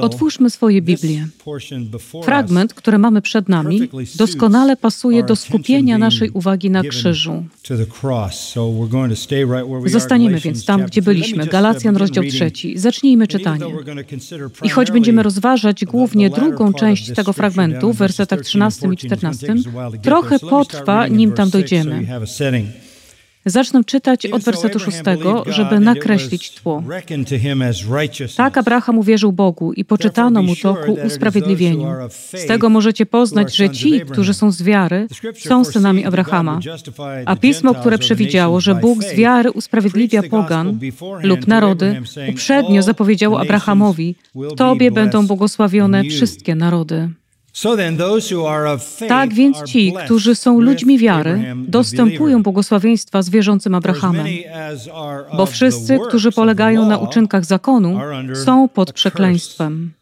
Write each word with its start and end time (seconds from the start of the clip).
Otwórzmy 0.00 0.50
swoje 0.50 0.82
Biblie. 0.82 1.26
Fragment, 2.24 2.74
który 2.74 2.98
mamy 2.98 3.22
przed 3.22 3.48
nami, 3.48 3.88
doskonale 4.14 4.76
pasuje 4.76 5.22
do 5.22 5.36
skupienia 5.36 5.98
naszej 5.98 6.30
uwagi 6.30 6.70
na 6.70 6.82
krzyżu. 6.82 7.44
Zostaniemy 9.86 10.40
więc 10.40 10.64
tam, 10.64 10.86
gdzie 10.86 11.02
byliśmy. 11.02 11.46
Galacjan, 11.46 11.96
rozdział 11.96 12.24
trzeci. 12.24 12.78
Zacznijmy 12.78 13.26
czytanie. 13.26 13.64
I 14.62 14.68
choć 14.68 14.90
będziemy 14.90 15.22
rozważać 15.22 15.84
głównie 15.84 16.30
drugą 16.30 16.72
część 16.72 17.12
tego 17.12 17.32
fragmentu, 17.32 17.92
w 17.92 17.96
wersetach 17.96 18.40
13 18.40 18.88
i 18.92 18.96
14, 18.96 19.54
trochę 20.02 20.38
potrwa, 20.38 21.08
nim 21.08 21.32
tam 21.32 21.50
dojdziemy. 21.50 22.06
Zacznę 23.46 23.84
czytać 23.84 24.26
od 24.26 24.42
wersetu 24.42 24.80
szóstego, 24.80 25.44
żeby 25.46 25.80
nakreślić 25.80 26.50
tło. 26.50 26.82
Tak 28.36 28.58
Abraham 28.58 28.98
uwierzył 28.98 29.32
Bogu 29.32 29.72
i 29.72 29.84
poczytano 29.84 30.42
mu 30.42 30.56
to 30.56 30.74
ku 30.74 30.92
usprawiedliwieniu. 31.06 31.88
Z 32.10 32.46
tego 32.46 32.68
możecie 32.68 33.06
poznać, 33.06 33.56
że 33.56 33.70
ci, 33.70 34.00
którzy 34.00 34.34
są 34.34 34.50
z 34.50 34.62
wiary, 34.62 35.06
są 35.38 35.64
synami 35.64 36.04
Abrahama. 36.04 36.60
A 37.26 37.36
pismo, 37.36 37.74
które 37.74 37.98
przewidziało, 37.98 38.60
że 38.60 38.74
Bóg 38.74 39.04
z 39.04 39.14
wiary 39.14 39.50
usprawiedliwia 39.50 40.22
pogan 40.22 40.78
lub 41.22 41.46
narody, 41.46 42.02
uprzednio 42.30 42.82
zapowiedziało 42.82 43.40
Abrahamowi, 43.40 44.14
w 44.34 44.54
Tobie 44.54 44.90
będą 44.90 45.26
błogosławione 45.26 46.04
wszystkie 46.04 46.54
narody. 46.54 47.08
Tak 49.08 49.34
więc 49.34 49.62
ci, 49.62 49.92
którzy 50.04 50.34
są 50.34 50.60
ludźmi 50.60 50.98
wiary, 50.98 51.54
dostępują 51.56 52.42
błogosławieństwa 52.42 53.22
z 53.22 53.30
wierzącym 53.30 53.74
Abrahamem. 53.74 54.26
Bo 55.36 55.46
wszyscy, 55.46 55.98
którzy 56.08 56.32
polegają 56.32 56.88
na 56.88 56.98
uczynkach 56.98 57.44
zakonu, 57.44 58.00
są 58.44 58.68
pod 58.68 58.92
przekleństwem. 58.92 59.92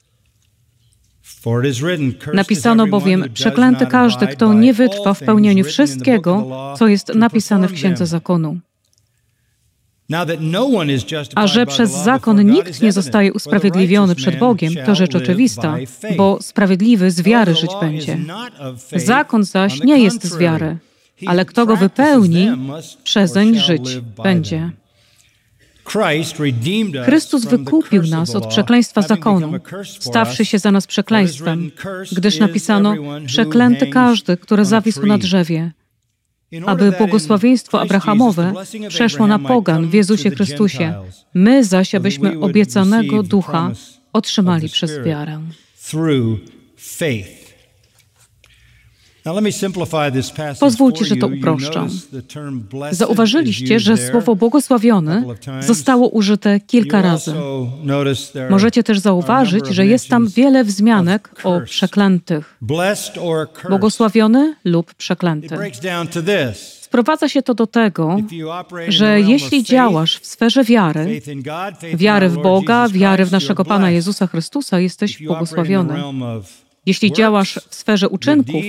Napisano 2.35 2.87
bowiem, 2.87 3.25
przeklęty 3.35 3.87
każdy, 3.87 4.27
kto 4.27 4.53
nie 4.53 4.75
wytrwa 4.75 5.15
w 5.15 5.21
pełnieniu 5.21 5.65
wszystkiego, 5.65 6.47
co 6.79 6.87
jest 6.87 7.15
napisane 7.15 7.69
w 7.69 7.73
Księdze 7.73 8.07
Zakonu. 8.07 8.57
No 10.41 10.69
A 11.35 11.47
że 11.47 11.67
przez 11.67 11.91
zakon 11.91 12.47
nikt 12.51 12.83
nie 12.83 12.93
zostaje 12.93 13.33
usprawiedliwiony 13.33 14.15
przed 14.15 14.39
Bogiem, 14.39 14.73
to 14.87 14.95
rzecz 14.95 15.15
oczywista, 15.15 15.77
bo 16.17 16.39
sprawiedliwy 16.43 17.11
z 17.11 17.23
wiary 17.23 17.55
żyć 17.55 17.71
będzie. 17.81 18.19
Zakon 18.97 19.45
zaś 19.45 19.81
nie 19.81 19.99
jest 19.99 20.25
z 20.25 20.39
wiary, 20.39 20.77
ale 21.27 21.45
kto 21.45 21.67
go 21.67 21.77
wypełni, 21.77 22.49
przezeń 23.05 23.59
żyć 23.59 24.01
będzie. 24.25 24.71
Chrystus 27.05 27.45
wykupił 27.45 28.03
nas 28.03 28.35
od 28.37 28.47
przekleństwa 28.47 29.03
zakonu, 29.03 29.53
stawszy 29.85 30.45
się 30.45 30.59
za 30.59 30.71
nas 30.73 30.87
przekleństwem, 30.87 31.71
gdyż 32.13 32.39
napisano: 32.39 32.95
Przeklęty 33.27 33.87
każdy, 33.87 34.37
który 34.37 34.65
zawisł 34.65 35.07
na 35.07 35.19
drzewie 35.19 35.73
aby 36.67 36.93
błogosławieństwo 36.93 37.81
Abrahamowe 37.81 38.53
przeszło 38.89 39.27
na 39.27 39.39
pogan 39.39 39.89
w 39.89 39.95
Jezusie 39.95 40.31
Chrystusie, 40.31 40.95
my 41.35 41.65
zaś, 41.65 41.95
abyśmy 41.95 42.41
obiecanego 42.41 43.23
ducha 43.23 43.71
otrzymali 44.13 44.69
przez 44.69 45.05
wiarę. 45.05 45.41
Pozwólcie, 50.61 51.05
że 51.05 51.17
to 51.17 51.27
uproszczę. 51.27 51.87
Zauważyliście, 52.91 53.81
że 53.81 53.97
słowo 53.97 54.37
błogosławiony 54.37 55.25
zostało 55.61 56.09
użyte 56.09 56.61
kilka 56.61 57.03
razy. 57.03 57.35
Możecie 58.51 58.83
też 58.83 58.99
zauważyć, 58.99 59.67
że 59.67 59.87
jest 59.87 60.09
tam 60.09 60.29
wiele 60.29 60.65
wzmianek 60.65 61.31
o 61.45 61.61
przeklętych. 61.61 62.57
Błogosławiony 63.69 64.55
lub 64.65 64.95
przeklęty. 64.95 65.57
Sprowadza 66.93 67.29
się 67.29 67.43
to 67.43 67.55
do 67.55 67.67
tego, 67.67 68.17
że 68.89 69.21
jeśli 69.21 69.63
działasz 69.65 70.19
w 70.19 70.27
sferze 70.27 70.65
wiary, 70.65 71.21
wiary 71.95 72.29
w 72.29 72.43
Boga, 72.43 72.89
wiary 72.89 73.25
w 73.25 73.33
naszego 73.33 73.65
Pana 73.65 73.91
Jezusa 73.91 74.27
Chrystusa, 74.27 74.81
jesteś 74.81 75.23
błogosławiony. 75.23 76.03
Jeśli 76.87 77.13
działasz 77.13 77.61
w 77.69 77.75
sferze 77.75 78.09
uczynków, 78.09 78.63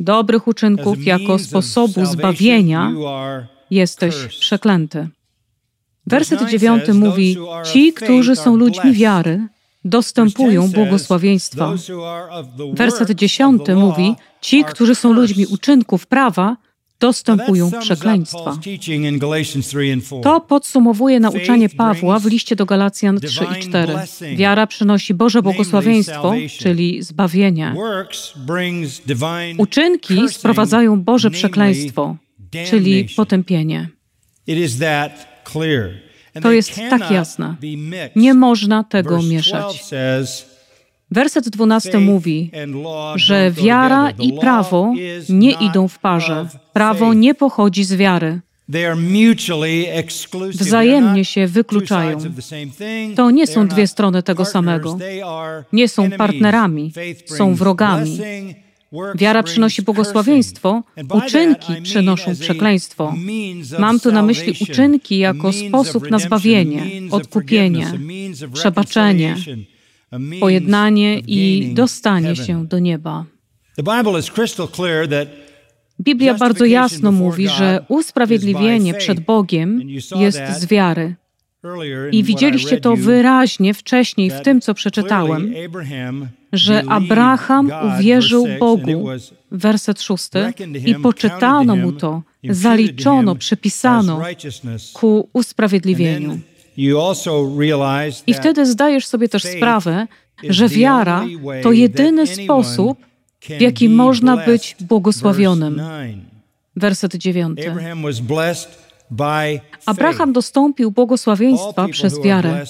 dobrych 0.00 0.48
uczynków 0.48 1.04
jako 1.04 1.38
sposobu 1.38 2.06
zbawienia, 2.06 2.92
jesteś 3.70 4.14
przeklęty. 4.40 5.08
Werset 6.06 6.50
dziewiąty 6.50 6.94
mówi: 6.94 7.36
Ci, 7.72 7.92
którzy 7.92 8.36
są 8.36 8.56
ludźmi 8.56 8.92
wiary, 8.92 9.48
dostępują 9.84 10.68
błogosławieństwa. 10.68 11.74
Werset 12.72 13.10
dziesiąty 13.10 13.74
mówi: 13.74 14.14
Ci, 14.40 14.64
którzy 14.64 14.94
są 14.94 15.12
ludźmi 15.12 15.46
uczynków 15.46 16.06
prawa, 16.06 16.56
dostępują 17.00 17.70
przekleństwa. 17.80 18.58
To 20.22 20.40
podsumowuje 20.40 21.20
nauczanie 21.20 21.68
Pawła 21.68 22.18
w 22.18 22.26
liście 22.26 22.56
do 22.56 22.66
Galacjan 22.66 23.20
3 23.20 23.44
i 23.58 23.62
4. 23.62 23.94
Wiara 24.36 24.66
przynosi 24.66 25.14
Boże 25.14 25.42
błogosławieństwo, 25.42 26.34
czyli 26.58 27.02
zbawienie. 27.02 27.74
Uczynki 29.58 30.28
sprowadzają 30.28 31.02
Boże 31.02 31.30
przekleństwo, 31.30 32.16
czyli 32.70 33.08
potępienie. 33.16 33.88
To 36.42 36.52
jest 36.52 36.80
tak 36.90 37.10
jasne. 37.10 37.56
Nie 38.16 38.34
można 38.34 38.84
tego 38.84 39.22
mieszać. 39.22 39.84
Werset 41.10 41.48
12 41.48 41.98
mówi, 41.98 42.50
że 43.14 43.50
wiara 43.50 44.10
i 44.10 44.32
prawo 44.32 44.94
nie 45.28 45.50
idą 45.50 45.88
w 45.88 45.98
parze. 45.98 46.48
Prawo 46.72 47.14
nie 47.14 47.34
pochodzi 47.34 47.84
z 47.84 47.94
wiary. 47.94 48.40
Wzajemnie 50.50 51.24
się 51.24 51.46
wykluczają. 51.46 52.18
To 53.16 53.30
nie 53.30 53.46
są 53.46 53.68
dwie 53.68 53.86
strony 53.86 54.22
tego 54.22 54.44
samego. 54.44 54.98
Nie 55.72 55.88
są 55.88 56.10
partnerami, 56.10 56.92
są 57.26 57.54
wrogami. 57.54 58.18
Wiara 59.14 59.42
przynosi 59.42 59.82
błogosławieństwo, 59.82 60.82
uczynki 61.10 61.82
przynoszą 61.82 62.36
przekleństwo. 62.36 63.14
Mam 63.78 64.00
tu 64.00 64.12
na 64.12 64.22
myśli 64.22 64.54
uczynki 64.60 65.18
jako 65.18 65.52
sposób 65.52 66.10
na 66.10 66.18
zbawienie, 66.18 66.82
odkupienie, 67.10 67.86
przebaczenie, 68.52 69.36
pojednanie 70.40 71.18
i 71.18 71.72
dostanie 71.74 72.36
się 72.36 72.66
do 72.66 72.78
nieba. 72.78 73.24
Biblia 76.00 76.34
bardzo 76.34 76.64
jasno 76.64 77.12
mówi, 77.12 77.48
że 77.48 77.84
usprawiedliwienie 77.88 78.94
przed 78.94 79.20
Bogiem 79.20 79.80
jest 80.16 80.40
z 80.58 80.66
wiary. 80.66 81.14
I 82.12 82.24
widzieliście 82.24 82.80
to 82.80 82.96
wyraźnie 82.96 83.74
wcześniej 83.74 84.30
w 84.30 84.40
tym, 84.40 84.60
co 84.60 84.74
przeczytałem, 84.74 85.54
że 86.52 86.82
Abraham 86.88 87.70
uwierzył 87.88 88.46
Bogu, 88.60 89.08
werset 89.50 90.02
szósty, 90.02 90.52
i 90.86 90.94
poczytano 90.94 91.76
mu 91.76 91.92
to, 91.92 92.22
zaliczono, 92.44 93.34
przypisano 93.36 94.22
ku 94.92 95.28
usprawiedliwieniu. 95.32 96.40
I 98.26 98.34
wtedy 98.34 98.66
zdajesz 98.66 99.06
sobie 99.06 99.28
też 99.28 99.42
sprawę, 99.42 100.06
że 100.48 100.68
wiara 100.68 101.24
to 101.62 101.72
jedyny 101.72 102.26
sposób, 102.26 102.98
w 103.58 103.60
jaki 103.60 103.88
można 103.88 104.36
być 104.36 104.76
błogosławionym. 104.80 105.82
Werset 106.76 107.14
dziewiąty. 107.14 107.74
Abraham 109.86 110.32
dostąpił 110.32 110.90
błogosławieństwa 110.90 111.88
przez 111.88 112.22
wiarę. 112.22 112.64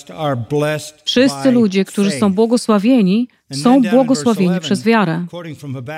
Wszyscy 1.04 1.50
ludzie, 1.50 1.84
którzy 1.84 2.10
są 2.10 2.32
błogosławieni, 2.32 3.28
są 3.52 3.82
błogosławieni 3.82 4.60
przez 4.60 4.82
wiarę. 4.84 5.24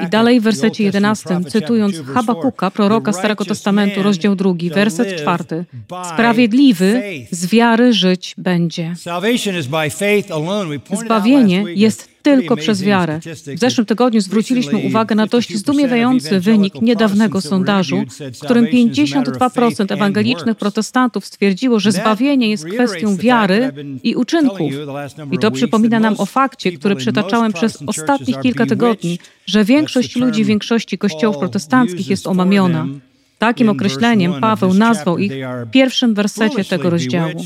I 0.06 0.10
dalej 0.10 0.40
w 0.40 0.43
wersecie 0.43 0.84
11, 0.84 1.40
cytując 1.49 1.96
Habakuka, 2.14 2.70
proroka 2.70 3.12
Starego 3.12 3.44
Testamentu, 3.44 4.02
rozdział 4.02 4.37
2, 4.37 4.50
werset 4.75 5.16
4. 5.22 5.64
Sprawiedliwy 6.14 7.02
z 7.31 7.46
wiary 7.46 7.93
żyć 7.93 8.34
będzie. 8.38 8.94
Zbawienie 10.93 11.64
jest 11.75 12.12
tylko 12.22 12.56
przez 12.56 12.82
wiarę. 12.82 13.20
W 13.56 13.58
zeszłym 13.58 13.86
tygodniu 13.86 14.20
zwróciliśmy 14.20 14.78
uwagę 14.78 15.14
na 15.14 15.26
dość 15.26 15.56
zdumiewający 15.56 16.40
wynik 16.40 16.82
niedawnego 16.82 17.40
sondażu, 17.40 18.04
w 18.34 18.38
którym 18.38 18.66
52% 18.66 19.92
ewangelicznych 19.92 20.56
protestantów 20.56 21.26
stwierdziło, 21.26 21.80
że 21.80 21.92
zbawienie 21.92 22.50
jest 22.50 22.64
kwestią 22.64 23.16
wiary 23.16 23.72
i 24.02 24.14
uczynków. 24.14 24.72
I 25.32 25.38
to 25.38 25.50
przypomina 25.50 26.00
nam 26.00 26.14
o 26.19 26.26
fakcie, 26.26 26.72
który 26.72 26.96
przytaczałem 26.96 27.52
przez 27.52 27.78
ostatnich 27.86 28.40
kilka 28.40 28.66
tygodni, 28.66 29.18
że 29.46 29.64
większość 29.64 30.16
ludzi 30.16 30.44
w 30.44 30.46
większości 30.46 30.98
kościołów 30.98 31.38
protestanckich 31.38 32.08
jest 32.08 32.26
omamiona. 32.26 32.86
Takim 33.38 33.68
określeniem 33.68 34.40
Paweł 34.40 34.75
nazwał 34.75 35.18
ich 35.18 35.32
w 35.66 35.70
pierwszym 35.70 36.14
wersecie 36.14 36.64
tego 36.64 36.90
rozdziału. 36.90 37.44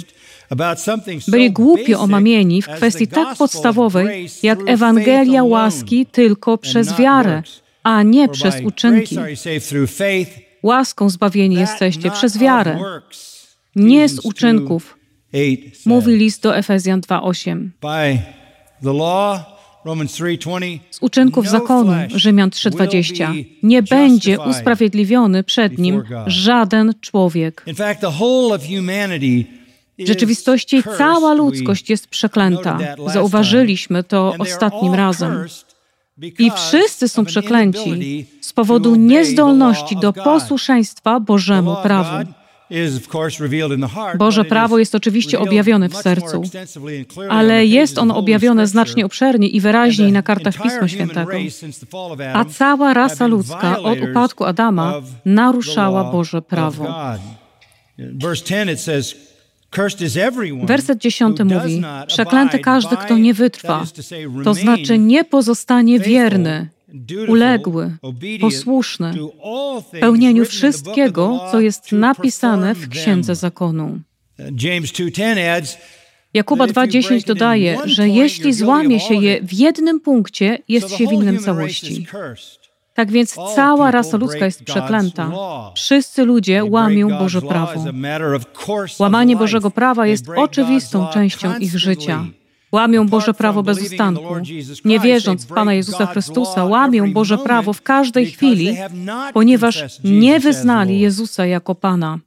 Byli 1.28 1.50
głupio 1.52 2.00
omamieni 2.00 2.62
w 2.62 2.68
kwestii 2.68 3.06
tak 3.06 3.36
podstawowej, 3.36 4.28
jak 4.42 4.58
Ewangelia 4.66 5.44
łaski 5.44 6.06
tylko 6.06 6.58
przez 6.58 6.96
wiarę, 6.96 7.42
a 7.82 8.02
nie 8.02 8.28
przez 8.28 8.54
uczynki. 8.64 9.16
Łaską 10.62 11.10
zbawieni 11.10 11.56
jesteście 11.56 12.10
przez 12.10 12.38
wiarę, 12.38 12.78
nie 13.76 14.08
z 14.08 14.18
uczynków, 14.18 14.98
mówi 15.86 16.16
list 16.16 16.42
do 16.42 16.56
Efezjan 16.56 17.00
2:8. 17.00 17.70
Z 20.90 20.98
uczynków 21.00 21.44
no 21.44 21.50
zakonu, 21.50 21.92
Rzymian 22.14 22.50
3:20, 22.50 23.44
nie 23.62 23.82
będzie 23.82 24.40
usprawiedliwiony 24.40 25.44
przed 25.44 25.78
nim 25.78 26.02
żaden 26.26 26.92
człowiek. 27.00 27.64
W 29.98 30.06
rzeczywistości 30.06 30.82
cała 30.98 31.34
ludzkość 31.34 31.90
jest 31.90 32.08
przeklęta. 32.08 32.78
Zauważyliśmy 33.06 34.04
to 34.04 34.34
ostatnim 34.38 34.94
razem. 34.94 35.46
I 36.38 36.50
wszyscy 36.50 37.08
są 37.08 37.24
przeklęci 37.24 38.26
z 38.40 38.52
powodu 38.52 38.94
niezdolności 38.94 39.96
do 39.96 40.12
posłuszeństwa 40.12 41.20
Bożemu 41.20 41.76
prawu. 41.82 42.32
Boże 44.18 44.44
prawo 44.44 44.78
jest 44.78 44.94
oczywiście 44.94 45.38
objawione 45.38 45.88
w 45.88 45.96
sercu, 45.96 46.42
ale 47.28 47.66
jest 47.66 47.98
ono 47.98 48.16
objawione 48.16 48.66
znacznie 48.66 49.06
obszernie 49.06 49.48
i 49.48 49.60
wyraźniej 49.60 50.12
na 50.12 50.22
kartach 50.22 50.62
Pisma 50.62 50.88
Świętego. 50.88 51.32
A 52.34 52.44
cała 52.44 52.94
rasa 52.94 53.26
ludzka 53.26 53.78
od 53.78 53.98
upadku 54.00 54.44
Adama 54.44 55.02
naruszała 55.24 56.04
Boże 56.04 56.42
prawo. 56.42 56.94
Werset 60.62 60.98
dziesiąty 60.98 61.44
mówi: 61.44 61.82
Przeklęty 62.06 62.58
każdy, 62.58 62.96
kto 62.96 63.18
nie 63.18 63.34
wytrwa, 63.34 63.84
to 64.44 64.54
znaczy 64.54 64.98
nie 64.98 65.24
pozostanie 65.24 66.00
wierny 66.00 66.68
uległy, 67.28 67.96
posłuszny 68.40 69.14
pełnieniu 70.00 70.44
wszystkiego, 70.44 71.48
co 71.52 71.60
jest 71.60 71.92
napisane 71.92 72.74
w 72.74 72.88
Księdze 72.88 73.34
Zakonu. 73.34 73.98
Jakuba 76.34 76.66
2,10 76.66 77.26
dodaje, 77.26 77.78
że 77.84 78.08
jeśli 78.08 78.52
złamie 78.52 79.00
się 79.00 79.14
je 79.14 79.42
w 79.42 79.52
jednym 79.52 80.00
punkcie, 80.00 80.58
jest 80.68 80.90
się 80.90 81.06
winnym 81.06 81.38
całości. 81.38 82.06
Tak 82.96 83.10
więc 83.10 83.36
cała 83.54 83.90
rasa 83.90 84.16
ludzka 84.16 84.44
jest 84.44 84.64
przeklęta. 84.64 85.30
Wszyscy 85.74 86.24
ludzie 86.24 86.64
łamią 86.64 87.08
Boże 87.08 87.42
prawo. 87.42 87.84
Łamanie 88.98 89.36
Bożego 89.36 89.70
prawa 89.70 90.06
jest 90.06 90.26
oczywistą 90.36 91.06
częścią 91.12 91.58
ich 91.58 91.78
życia. 91.78 92.24
Łamią 92.72 93.08
Boże 93.08 93.34
prawo 93.34 93.62
bez 93.62 93.82
ustanku. 93.82 94.34
Nie 94.84 95.00
wierząc 95.00 95.44
w 95.44 95.48
Pana 95.48 95.74
Jezusa 95.74 96.06
Chrystusa, 96.06 96.64
łamią 96.64 97.12
Boże 97.12 97.38
prawo 97.38 97.72
w 97.72 97.82
każdej 97.82 98.26
chwili, 98.26 98.76
ponieważ 99.32 100.00
nie 100.04 100.40
wyznali 100.40 101.00
Jezusa 101.00 101.46
jako 101.46 101.74
Pana. 101.74 102.18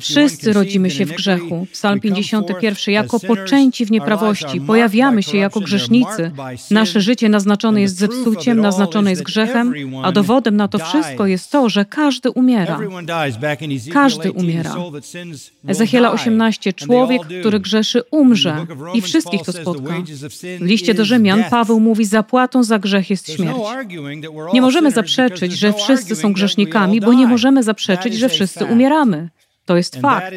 Wszyscy 0.00 0.52
rodzimy 0.52 0.90
się 0.90 1.06
w 1.06 1.12
grzechu. 1.12 1.66
Psalm 1.72 2.00
51. 2.00 2.94
Jako 2.94 3.20
poczęci 3.20 3.86
w 3.86 3.90
nieprawości, 3.90 4.60
pojawiamy 4.60 5.22
się 5.22 5.38
jako 5.38 5.60
grzesznicy. 5.60 6.30
Nasze 6.70 7.00
życie 7.00 7.28
naznaczone 7.28 7.80
jest 7.80 7.96
zepsuciem, 7.96 8.60
naznaczone 8.60 9.10
jest 9.10 9.22
grzechem, 9.22 9.74
a 10.02 10.12
dowodem 10.12 10.56
na 10.56 10.68
to 10.68 10.78
wszystko 10.78 11.26
jest 11.26 11.50
to, 11.50 11.68
że 11.68 11.84
każdy 11.84 12.30
umiera. 12.30 12.80
Każdy 13.92 14.32
umiera. 14.32 14.74
Ezechiela 15.68 16.12
18. 16.12 16.72
Człowiek, 16.72 17.22
który 17.40 17.60
grzeszy, 17.60 18.02
umrze 18.10 18.66
i 18.94 19.00
wszystkich 19.00 19.42
to 19.42 19.52
spotka. 19.52 19.94
W 20.60 20.64
liście 20.64 20.94
do 20.94 21.04
Rzymian 21.04 21.44
Paweł 21.50 21.80
mówi, 21.80 22.04
zapłatą 22.04 22.64
za 22.64 22.78
grzech 22.78 23.10
jest 23.10 23.32
śmierć. 23.32 23.56
Nie 24.52 24.62
możemy 24.62 24.90
zaprzeczyć, 24.90 25.52
że 25.52 25.72
wszyscy 25.72 26.16
są 26.16 26.32
grzesznikami, 26.32 27.00
bo 27.00 27.12
nie 27.12 27.26
możemy 27.26 27.62
zaprzeczyć, 27.62 28.14
że 28.14 28.28
wszyscy 28.28 28.64
umierają 28.64 28.83
umieramy. 28.84 29.30
To 29.66 29.76
jest 29.76 29.96
fakt. 29.96 30.34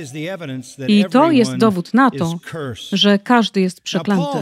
I 0.88 1.05
to 1.11 1.31
jest 1.31 1.55
dowód 1.55 1.94
na 1.94 2.11
to, 2.11 2.39
że 2.91 3.19
każdy 3.19 3.61
jest 3.61 3.81
przeklęty. 3.81 4.38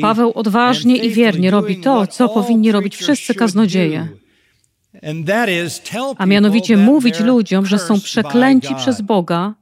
Paweł 0.00 0.32
odważnie 0.34 0.96
i 0.96 1.10
wiernie 1.10 1.50
robi 1.50 1.76
to, 1.76 2.06
co 2.06 2.28
powinni 2.28 2.72
robić 2.72 2.96
wszyscy 2.96 3.34
kaznodzieje. 3.34 4.08
A 6.18 6.26
mianowicie 6.26 6.76
mówić 6.76 7.20
ludziom, 7.20 7.66
że 7.66 7.78
są 7.78 8.00
przeklęci 8.00 8.74
przez 8.74 9.00
Boga 9.00 9.54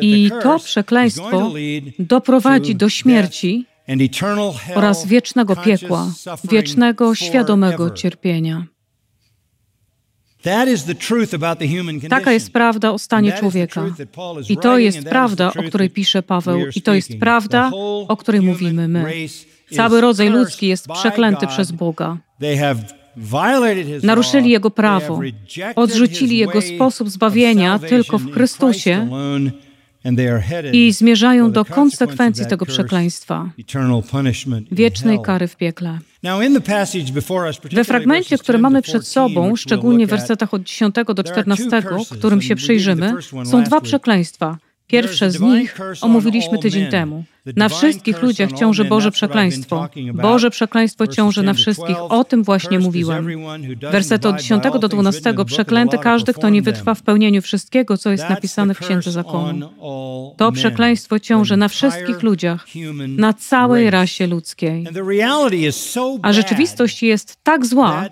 i 0.00 0.30
to 0.42 0.58
przekleństwo 0.58 1.52
doprowadzi 1.98 2.76
do 2.76 2.88
śmierci 2.88 3.66
oraz 4.74 5.06
wiecznego 5.06 5.56
piekła, 5.56 6.12
wiecznego, 6.44 7.14
świadomego 7.14 7.90
cierpienia. 7.90 8.66
Taka 12.08 12.32
jest 12.32 12.52
prawda 12.52 12.90
o 12.90 12.98
stanie 12.98 13.32
człowieka. 13.32 13.84
I 14.48 14.56
to 14.56 14.78
jest 14.78 15.04
prawda, 15.04 15.52
o 15.58 15.62
której 15.62 15.90
pisze 15.90 16.22
Paweł, 16.22 16.60
i 16.76 16.82
to 16.82 16.94
jest 16.94 17.18
prawda, 17.20 17.70
o 18.08 18.16
której 18.16 18.40
mówimy 18.40 18.88
my. 18.88 19.12
Cały 19.72 20.00
rodzaj 20.00 20.28
ludzki 20.28 20.66
jest 20.66 20.88
przeklęty 20.88 21.46
przez 21.46 21.72
Boga. 21.72 22.16
Naruszyli 24.02 24.50
Jego 24.50 24.70
prawo, 24.70 25.20
odrzucili 25.76 26.38
Jego 26.38 26.62
sposób 26.62 27.10
zbawienia 27.10 27.78
tylko 27.78 28.18
w 28.18 28.32
Chrystusie 28.32 29.08
i 30.72 30.92
zmierzają 30.92 31.52
do 31.52 31.64
konsekwencji 31.64 32.46
tego 32.46 32.66
przekleństwa 32.66 33.50
wiecznej 34.72 35.18
kary 35.22 35.48
w 35.48 35.56
piekle. 35.56 35.98
We 37.72 37.84
fragmencie, 37.84 38.38
który 38.38 38.58
mamy 38.58 38.82
przed 38.82 39.06
sobą, 39.06 39.56
szczególnie 39.56 40.06
w 40.06 40.10
wersetach 40.10 40.54
od 40.54 40.62
10 40.62 40.94
do 41.14 41.24
14, 41.24 41.82
którym 42.10 42.42
się 42.42 42.56
przyjrzymy, 42.56 43.12
są 43.44 43.64
dwa 43.64 43.80
przekleństwa. 43.80 44.58
Pierwsze 44.86 45.30
z 45.30 45.40
nich 45.40 45.78
omówiliśmy 46.00 46.58
tydzień 46.58 46.86
temu. 46.86 47.24
Na 47.56 47.68
wszystkich 47.68 48.22
ludziach 48.22 48.52
ciąży 48.52 48.84
Boże 48.84 49.10
przekleństwo. 49.10 49.88
Boże 50.14 50.50
przekleństwo 50.50 51.06
ciąży 51.06 51.42
na 51.42 51.54
wszystkich. 51.54 51.96
O 52.08 52.24
tym 52.24 52.42
właśnie 52.42 52.78
mówiłem. 52.78 53.26
Werset 53.92 54.26
od 54.26 54.36
10 54.40 54.62
do 54.80 54.88
12. 54.88 55.34
Przeklęty 55.46 55.98
każdy, 55.98 56.34
kto 56.34 56.48
nie 56.48 56.62
wytrwa 56.62 56.94
w 56.94 57.02
pełnieniu 57.02 57.42
wszystkiego, 57.42 57.98
co 57.98 58.10
jest 58.10 58.28
napisane 58.30 58.74
w 58.74 58.78
Księdze 58.78 59.12
Zakonu. 59.12 59.68
To 60.36 60.52
przekleństwo 60.52 61.20
ciąży 61.20 61.56
na 61.56 61.68
wszystkich 61.68 62.22
ludziach, 62.22 62.66
na 63.08 63.32
całej 63.32 63.90
rasie 63.90 64.26
ludzkiej. 64.26 64.86
A 66.22 66.32
rzeczywistość 66.32 67.02
jest 67.02 67.36
tak 67.42 67.66
zła, 67.66 68.04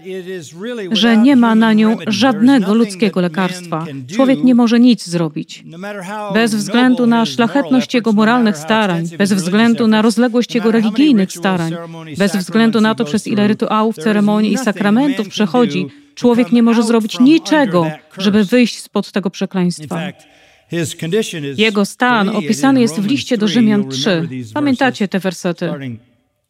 że 0.93 1.17
nie 1.17 1.37
ma 1.37 1.55
na 1.55 1.73
nią 1.73 1.97
żadnego 2.07 2.75
ludzkiego 2.75 3.21
lekarstwa. 3.21 3.85
Człowiek 4.15 4.45
nie 4.45 4.55
może 4.55 4.81
nic 4.81 5.07
zrobić. 5.07 5.65
Bez 6.35 6.55
względu 6.55 7.07
na 7.07 7.27
szlachetność 7.27 7.95
jego 7.95 8.13
moralnych 8.13 8.57
starań, 8.57 9.07
bez 9.25 9.33
względu 9.33 9.87
na 9.87 10.03
rozległość 10.03 10.55
jego 10.55 10.71
religijnych 10.71 11.33
starań, 11.33 11.73
bez 12.19 12.37
względu 12.37 12.81
na 12.81 12.95
to, 12.95 13.05
przez 13.05 13.27
ile 13.27 13.49
rytuałów, 13.49 13.97
ceremonii 13.97 14.53
i 14.53 14.59
sakramentów 14.59 15.29
przechodzi, 15.29 15.87
człowiek 16.15 16.53
nie 16.53 16.63
może 16.63 16.83
zrobić 16.83 17.21
niczego, 17.21 17.91
żeby 18.19 18.45
wyjść 18.45 18.79
spod 18.81 19.13
tego 19.13 19.31
przekleństwa. 19.31 20.01
Jego 21.57 21.85
stan 21.85 22.29
opisany 22.29 22.81
jest 22.81 23.01
w 23.01 23.07
liście 23.07 23.39
do 23.39 23.49
Rzymian 23.49 23.89
3. 23.89 24.29
Pamiętacie 24.55 25.09
te 25.09 25.19
wersety? 25.19 25.71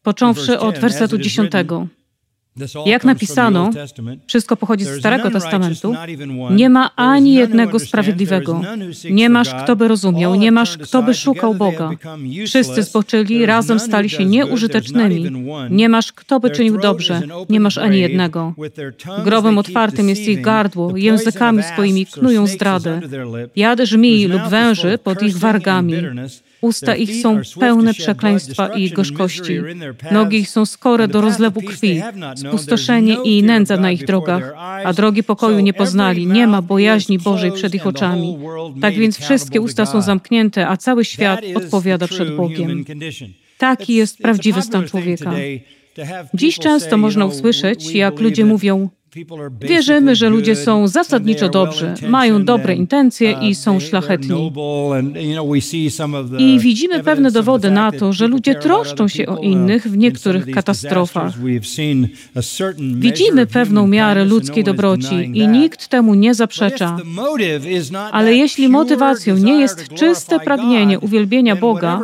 Począwszy 0.02 0.58
od 0.58 0.78
wersetu 0.78 1.18
10. 1.18 1.50
Jak 2.86 3.04
napisano, 3.04 3.70
wszystko 4.26 4.56
pochodzi 4.56 4.84
z 4.84 4.98
Starego 4.98 5.30
Testamentu, 5.30 5.94
nie 6.50 6.70
ma 6.70 6.90
ani 6.96 7.34
jednego 7.34 7.78
sprawiedliwego. 7.78 8.62
Nie 9.10 9.30
masz, 9.30 9.54
kto 9.54 9.76
by 9.76 9.88
rozumiał, 9.88 10.34
nie 10.34 10.52
masz, 10.52 10.78
kto 10.78 11.02
by 11.02 11.14
szukał 11.14 11.54
Boga. 11.54 11.90
Wszyscy 12.46 12.82
zboczyli, 12.82 13.46
razem 13.46 13.80
stali 13.80 14.10
się 14.10 14.24
nieużytecznymi. 14.24 15.30
Nie 15.70 15.88
masz, 15.88 16.12
kto 16.12 16.40
by 16.40 16.50
czynił 16.50 16.78
dobrze, 16.78 17.22
nie 17.48 17.60
masz 17.60 17.78
ani 17.78 18.00
jednego. 18.00 18.54
Grobem 19.24 19.58
otwartym 19.58 20.08
jest 20.08 20.22
ich 20.22 20.40
gardło, 20.40 20.96
językami 20.96 21.62
swoimi 21.62 22.06
knują 22.06 22.46
zdradę. 22.46 23.00
Jad 23.56 23.80
żmii 23.80 24.26
lub 24.26 24.42
węży 24.42 24.98
pod 24.98 25.22
ich 25.22 25.38
wargami. 25.38 25.94
Usta 26.64 26.96
ich 26.96 27.22
są 27.22 27.40
pełne 27.60 27.94
przekleństwa 27.94 28.68
i 28.68 28.90
gorzkości. 28.90 29.60
Nogi 30.10 30.38
ich 30.38 30.50
są 30.50 30.66
skore 30.66 31.08
do 31.08 31.20
rozlewu 31.20 31.62
krwi, 31.62 32.02
spustoszenie 32.36 33.16
i 33.24 33.42
nędza 33.42 33.76
na 33.76 33.90
ich 33.90 34.04
drogach, 34.04 34.52
a 34.84 34.92
drogi 34.92 35.22
pokoju 35.22 35.60
nie 35.60 35.72
poznali. 35.72 36.26
Nie 36.26 36.46
ma 36.46 36.62
bojaźni 36.62 37.18
Bożej 37.18 37.52
przed 37.52 37.74
ich 37.74 37.86
oczami. 37.86 38.38
Tak 38.80 38.94
więc 38.94 39.18
wszystkie 39.18 39.60
usta 39.60 39.86
są 39.86 40.02
zamknięte, 40.02 40.68
a 40.68 40.76
cały 40.76 41.04
świat 41.04 41.40
odpowiada 41.54 42.08
przed 42.08 42.36
Bogiem. 42.36 42.84
Taki 43.58 43.94
jest 43.94 44.18
prawdziwy 44.18 44.62
stan 44.62 44.84
człowieka. 44.86 45.32
Dziś 46.34 46.58
często 46.58 46.96
można 46.96 47.26
usłyszeć, 47.26 47.90
jak 47.90 48.20
ludzie 48.20 48.44
mówią, 48.44 48.88
Wierzymy, 49.60 50.16
że 50.16 50.28
ludzie 50.28 50.56
są 50.56 50.88
zasadniczo 50.88 51.48
dobrzy, 51.48 51.94
mają 52.08 52.44
dobre 52.44 52.74
intencje 52.74 53.36
i 53.42 53.54
są 53.54 53.80
szlachetni. 53.80 54.52
I 56.38 56.58
widzimy 56.58 57.02
pewne 57.02 57.30
dowody 57.30 57.70
na 57.70 57.92
to, 57.92 58.12
że 58.12 58.26
ludzie 58.28 58.54
troszczą 58.54 59.08
się 59.08 59.26
o 59.26 59.36
innych 59.36 59.86
w 59.86 59.96
niektórych 59.96 60.50
katastrofach. 60.50 61.32
Widzimy 62.94 63.46
pewną 63.46 63.86
miarę 63.86 64.24
ludzkiej 64.24 64.64
dobroci 64.64 65.14
i 65.34 65.48
nikt 65.48 65.88
temu 65.88 66.14
nie 66.14 66.34
zaprzecza. 66.34 66.96
Ale 68.12 68.34
jeśli 68.34 68.68
motywacją 68.68 69.36
nie 69.36 69.60
jest 69.60 69.88
czyste 69.94 70.40
pragnienie 70.40 71.00
uwielbienia 71.00 71.56
Boga, 71.56 72.00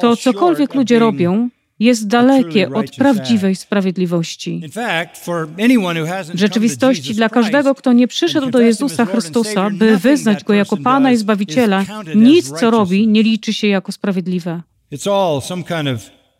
to 0.00 0.16
cokolwiek 0.16 0.74
ludzie 0.74 0.98
robią, 0.98 1.48
jest 1.78 2.06
dalekie 2.06 2.70
od 2.72 2.90
prawdziwej 2.90 3.56
sprawiedliwości. 3.56 4.62
W 6.34 6.38
rzeczywistości 6.38 7.14
dla 7.14 7.28
każdego, 7.28 7.74
kto 7.74 7.92
nie 7.92 8.08
przyszedł 8.08 8.50
do 8.50 8.60
Jezusa 8.60 9.04
Chrystusa, 9.04 9.70
by 9.70 9.96
wyznać 9.96 10.44
Go 10.44 10.54
jako 10.54 10.76
Pana 10.76 11.12
i 11.12 11.16
Zbawiciela, 11.16 11.84
nic, 12.14 12.52
co 12.60 12.70
robi, 12.70 13.08
nie 13.08 13.22
liczy 13.22 13.52
się 13.52 13.66
jako 13.66 13.92
sprawiedliwe. 13.92 14.62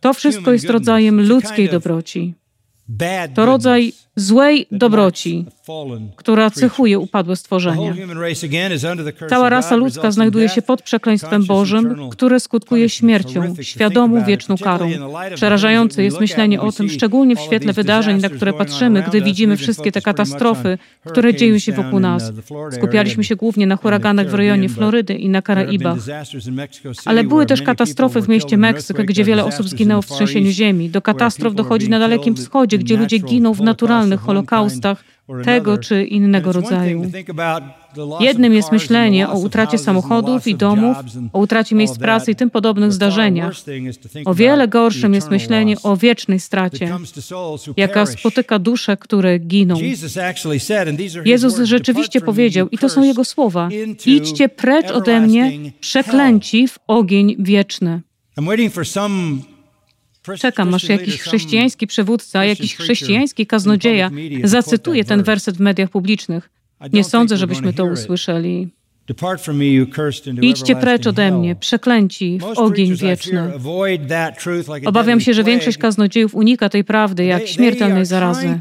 To 0.01 0.15
wszystko 0.15 0.53
jest 0.53 0.71
rodzajem 0.71 1.29
ludzkiej 1.29 1.69
dobroci. 1.69 2.35
To 3.35 3.47
rodzaj 3.47 3.93
złej 4.17 4.67
dobroci, 4.71 5.45
która 6.17 6.51
cechuje 6.51 6.99
upadłe 6.99 7.37
stworzenie. 7.37 7.95
Cała 9.29 9.49
rasa 9.49 9.77
ludzka 9.77 10.11
znajduje 10.11 10.49
się 10.49 10.63
pod 10.63 10.83
przekleństwem 10.83 11.45
Bożym, 11.45 12.11
które 12.11 12.41
skutkuje 12.41 12.89
śmiercią, 12.89 13.55
świadomą 13.61 14.25
wieczną 14.25 14.57
karą. 14.57 14.91
Przerażające 15.35 16.03
jest 16.03 16.21
myślenie 16.21 16.61
o 16.61 16.73
tym, 16.73 16.89
szczególnie 16.89 17.37
w 17.37 17.41
świetle 17.41 17.73
wydarzeń, 17.73 18.21
na 18.21 18.29
które 18.29 18.53
patrzymy, 18.53 19.03
gdy 19.03 19.23
widzimy 19.23 19.57
wszystkie 19.57 19.93
te 19.93 20.03
katastrofy, 20.03 20.79
które 21.05 21.35
dzieją 21.35 21.59
się 21.59 21.73
wokół 21.73 22.01
nas. 22.01 22.33
Skupialiśmy 22.71 23.25
się 23.25 23.37
głównie 23.37 23.67
na 23.67 23.77
huraganach 23.77 24.31
w 24.31 24.35
rejonie 24.35 24.69
Florydy 24.69 25.15
i 25.15 25.29
na 25.29 25.43
Karaibach. 25.43 25.99
Ale 27.05 27.25
były 27.25 27.47
też 27.47 27.63
katastrofy 27.63 28.21
w 28.21 28.29
mieście 28.29 28.57
Meksyk, 28.57 28.97
gdzie 28.97 29.25
wiele 29.25 29.45
osób 29.45 29.69
zginęło 29.69 30.03
w 30.03 30.07
trzęsieniu 30.07 30.51
ziemi. 30.51 30.91
Do 30.91 31.03
katastrof 31.03 31.55
dochodzi 31.55 31.89
na 31.89 31.99
Dalekim 31.99 32.37
Wschodzie, 32.37 32.76
gdzie 32.79 32.97
ludzie 32.97 33.19
giną 33.19 33.53
w 33.53 33.61
naturalnych 33.61 34.21
holokaustach 34.21 35.05
tego 35.45 35.79
czy 35.79 36.05
innego 36.05 36.53
rodzaju. 36.53 37.03
Jednym 38.21 38.53
jest 38.53 38.73
myślenie 38.73 39.29
o 39.29 39.39
utracie 39.39 39.79
samochodów 39.79 40.47
i 40.47 40.55
domów, 40.55 40.97
o 41.33 41.39
utracie 41.39 41.77
miejsc 41.77 41.99
pracy 41.99 42.31
i 42.31 42.35
tym 42.37 42.51
podobnych 42.51 42.93
zdarzeniach. 42.93 43.53
O 44.25 44.35
wiele 44.35 44.69
gorszym 44.69 45.15
jest 45.15 45.31
myślenie 45.31 45.77
o 45.83 45.97
wiecznej 45.97 46.41
stracie, 46.41 46.99
jaka 47.77 48.07
spotyka 48.07 48.59
dusze, 48.59 48.97
które 48.97 49.39
giną. 49.39 49.75
Jezus 51.25 51.59
rzeczywiście 51.59 52.21
powiedział, 52.21 52.69
i 52.69 52.79
to 52.79 52.89
są 52.89 53.03
Jego 53.03 53.25
słowa, 53.25 53.69
idźcie 54.07 54.49
precz 54.49 54.91
ode 54.91 55.21
mnie, 55.21 55.53
przeklęci 55.81 56.69
w 56.69 56.79
ogień 56.87 57.37
wieczny. 57.39 58.01
Czekam, 60.39 60.75
aż 60.75 60.89
jakiś 60.89 61.21
chrześcijański 61.21 61.87
przywódca, 61.87 62.45
jakiś 62.45 62.77
chrześcijański 62.77 63.47
kaznodzieja 63.47 64.11
zacytuje 64.45 65.05
ten 65.05 65.23
werset 65.23 65.57
w 65.57 65.61
mediach 65.61 65.91
publicznych. 65.91 66.51
Nie 66.93 67.05
sądzę, 67.05 67.37
żebyśmy 67.37 67.73
to 67.73 67.85
usłyszeli. 67.85 68.69
Idźcie 70.43 70.77
precz 70.77 71.07
ode 71.07 71.31
mnie, 71.31 71.57
przeklęci 71.57 72.39
w 72.39 72.45
ogień 72.45 72.97
wieczny. 72.97 73.53
Obawiam 74.85 75.21
się, 75.21 75.35
że 75.35 75.45
większość 75.45 75.79
kaznodziejów 75.79 76.35
unika 76.35 76.69
tej 76.69 76.85
prawdy 76.85 77.25
jak 77.25 77.47
śmiertelnej 77.47 78.07
zarazy. 78.07 78.59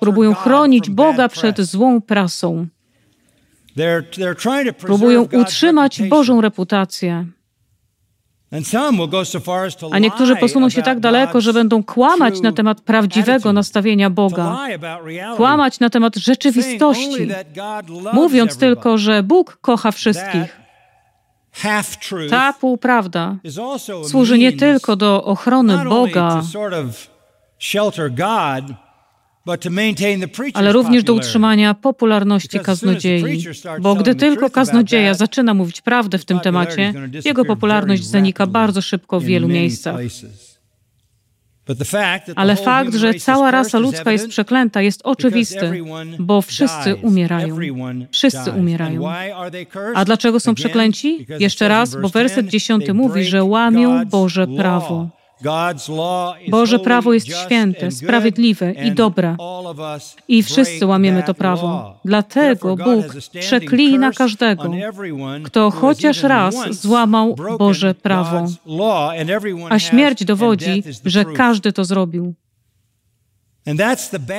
Próbują 0.00 0.34
chronić 0.34 0.90
Boga 0.90 1.28
przed 1.28 1.60
złą 1.60 2.00
prasą. 2.00 2.66
Próbują 4.78 5.28
utrzymać 5.32 6.02
Bożą 6.02 6.40
reputację. 6.40 7.26
A 9.90 9.98
niektórzy 9.98 10.36
posuną 10.36 10.70
się 10.70 10.82
tak 10.82 11.00
daleko, 11.00 11.40
że 11.40 11.52
będą 11.52 11.82
kłamać 11.84 12.40
na 12.40 12.52
temat 12.52 12.80
prawdziwego 12.80 13.52
nastawienia 13.52 14.10
Boga, 14.10 14.58
kłamać 15.36 15.80
na 15.80 15.90
temat 15.90 16.16
rzeczywistości, 16.16 17.28
mówiąc 18.12 18.56
tylko, 18.56 18.98
że 18.98 19.22
Bóg 19.22 19.58
kocha 19.60 19.90
wszystkich. 19.90 20.60
Ta 22.30 22.52
półprawda 22.52 23.36
służy 24.08 24.38
nie 24.38 24.52
tylko 24.52 24.96
do 24.96 25.24
ochrony 25.24 25.84
Boga, 25.84 26.42
ale 30.54 30.72
również 30.72 31.04
do 31.04 31.14
utrzymania 31.14 31.74
popularności 31.74 32.60
kaznodziei. 32.60 33.44
Bo 33.80 33.94
gdy 33.94 34.14
tylko 34.14 34.50
kaznodzieja 34.50 35.14
zaczyna 35.14 35.54
mówić 35.54 35.80
prawdę 35.80 36.18
w 36.18 36.24
tym 36.24 36.40
temacie, 36.40 36.92
jego 37.24 37.44
popularność 37.44 38.04
zanika 38.04 38.46
bardzo 38.46 38.82
szybko 38.82 39.20
w 39.20 39.24
wielu 39.24 39.48
miejscach. 39.48 40.00
Ale 42.36 42.56
fakt, 42.56 42.94
że 42.94 43.14
cała 43.14 43.50
rasa 43.50 43.78
ludzka 43.78 44.12
jest 44.12 44.28
przeklęta, 44.28 44.82
jest 44.82 45.00
oczywisty, 45.04 45.84
bo 46.18 46.42
wszyscy 46.42 46.94
umierają. 46.94 47.58
Wszyscy 48.10 48.50
umierają. 48.50 49.10
A 49.94 50.04
dlaczego 50.04 50.40
są 50.40 50.54
przeklęci? 50.54 51.26
Jeszcze 51.38 51.68
raz, 51.68 51.96
bo 51.96 52.08
werset 52.08 52.46
dziesiąty 52.46 52.94
mówi, 52.94 53.24
że 53.24 53.44
łamią 53.44 54.04
Boże 54.04 54.46
prawo. 54.46 55.15
Boże 56.48 56.78
prawo 56.78 57.12
jest 57.12 57.26
święte, 57.26 57.90
sprawiedliwe 57.90 58.72
i 58.72 58.92
dobre. 58.92 59.36
I 60.28 60.42
wszyscy 60.42 60.86
łamiemy 60.86 61.22
to 61.22 61.34
prawo. 61.34 62.00
Dlatego 62.04 62.76
Bóg 62.76 63.16
przeklina 63.40 64.12
każdego, 64.12 64.72
kto 65.44 65.70
chociaż 65.70 66.22
raz 66.22 66.54
złamał 66.70 67.36
Boże 67.58 67.94
prawo. 67.94 68.46
A 69.68 69.78
śmierć 69.78 70.24
dowodzi, 70.24 70.82
że 71.04 71.24
każdy 71.24 71.72
to 71.72 71.84
zrobił. 71.84 72.34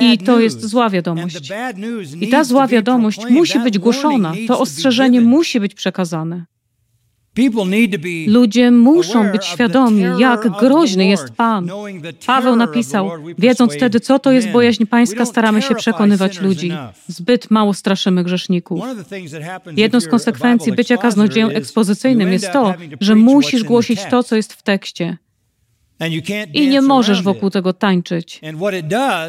I 0.00 0.18
to 0.18 0.40
jest 0.40 0.66
zła 0.66 0.90
wiadomość. 0.90 1.52
I 2.20 2.28
ta 2.28 2.44
zła 2.44 2.66
wiadomość 2.66 3.20
musi 3.30 3.58
być 3.58 3.78
głoszona. 3.78 4.32
To 4.48 4.60
ostrzeżenie 4.60 5.20
musi 5.20 5.60
być 5.60 5.74
przekazane. 5.74 6.44
Ludzie 8.26 8.70
muszą 8.70 9.32
być 9.32 9.44
świadomi, 9.44 10.02
jak 10.18 10.48
groźny 10.60 11.06
jest 11.06 11.30
Pan. 11.30 11.70
Paweł 12.26 12.56
napisał, 12.56 13.10
wiedząc 13.38 13.74
wtedy, 13.74 14.00
co 14.00 14.18
to 14.18 14.32
jest 14.32 14.50
bojaźń 14.50 14.86
pańska, 14.86 15.24
staramy 15.26 15.62
się 15.62 15.74
przekonywać 15.74 16.40
ludzi. 16.40 16.72
Zbyt 17.06 17.50
mało 17.50 17.74
straszymy 17.74 18.24
grzeszników. 18.24 18.84
Jedną 19.76 20.00
z 20.00 20.08
konsekwencji 20.08 20.72
bycia 20.72 20.96
kaznodzieją 20.96 21.48
ekspozycyjnym 21.48 22.32
jest 22.32 22.52
to, 22.52 22.74
że 23.00 23.14
musisz 23.14 23.64
głosić 23.64 24.00
to, 24.10 24.22
co 24.22 24.36
jest 24.36 24.52
w 24.52 24.62
tekście. 24.62 25.16
I 26.54 26.68
nie 26.68 26.82
możesz 26.82 27.22
wokół 27.22 27.50
tego 27.50 27.72
tańczyć. 27.72 28.40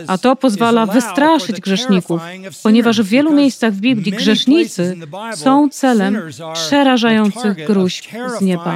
A 0.08 0.18
to 0.18 0.36
pozwala 0.36 0.86
wystraszyć 0.86 1.62
grzeszników, 1.62 2.22
ponieważ 2.64 3.02
w 3.02 3.08
wielu 3.08 3.34
miejscach 3.34 3.74
w 3.74 3.80
Biblii 3.80 4.12
grzesznicy 4.12 4.96
są 5.36 5.70
celem 5.70 6.18
przerażających 6.54 7.66
gruźb 7.68 8.06
z 8.38 8.42
nieba. 8.42 8.76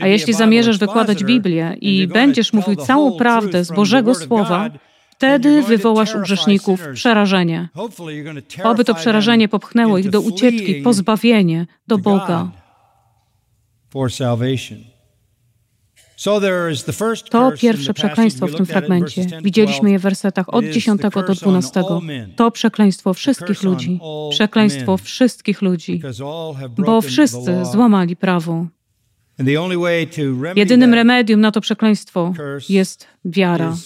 A 0.00 0.06
jeśli 0.06 0.32
zamierzasz 0.32 0.78
wykładać 0.78 1.24
Biblię 1.24 1.76
i 1.80 2.06
będziesz 2.06 2.52
mówił 2.52 2.76
całą 2.76 3.18
prawdę 3.18 3.64
z 3.64 3.72
Bożego 3.72 4.14
Słowa, 4.14 4.70
wtedy 5.10 5.62
wywołasz 5.62 6.14
u 6.14 6.20
grzeszników 6.20 6.80
przerażenie. 6.94 7.68
Oby 8.64 8.84
to 8.84 8.94
przerażenie 8.94 9.48
popchnęło 9.48 9.98
ich 9.98 10.10
do 10.10 10.20
ucieczki, 10.20 10.74
pozbawienie 10.74 11.66
do 11.86 11.98
Boga. 11.98 12.61
To 17.30 17.52
pierwsze 17.52 17.94
przekleństwo 17.94 18.46
w 18.46 18.54
tym 18.56 18.66
fragmencie. 18.66 19.26
Widzieliśmy 19.42 19.90
je 19.90 19.98
w 19.98 20.02
wersetach 20.02 20.54
od 20.54 20.64
10 20.64 21.02
do 21.26 21.34
12. 21.34 21.82
To 22.36 22.50
przekleństwo 22.50 23.14
wszystkich 23.14 23.62
ludzi. 23.62 24.00
Przekleństwo 24.30 24.96
wszystkich 24.96 25.62
ludzi, 25.62 26.02
bo 26.78 27.00
wszyscy 27.00 27.64
złamali 27.72 28.16
prawo. 28.16 28.66
Jedynym 30.56 30.94
remedium 30.94 31.40
na 31.40 31.52
to 31.52 31.60
przekleństwo 31.60 32.34
jest 32.68 33.06
wiara. 33.24 33.76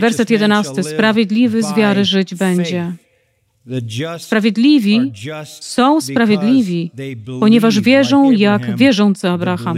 Werset 0.00 0.30
11. 0.30 0.82
Sprawiedliwy 0.82 1.62
z 1.62 1.74
wiary 1.74 2.04
żyć 2.04 2.34
będzie. 2.34 2.92
Sprawiedliwi 4.18 5.12
są 5.60 6.00
sprawiedliwi, 6.00 6.90
ponieważ 7.40 7.80
wierzą 7.80 8.30
jak 8.30 8.76
wierzący 8.76 9.28
Abraham. 9.28 9.76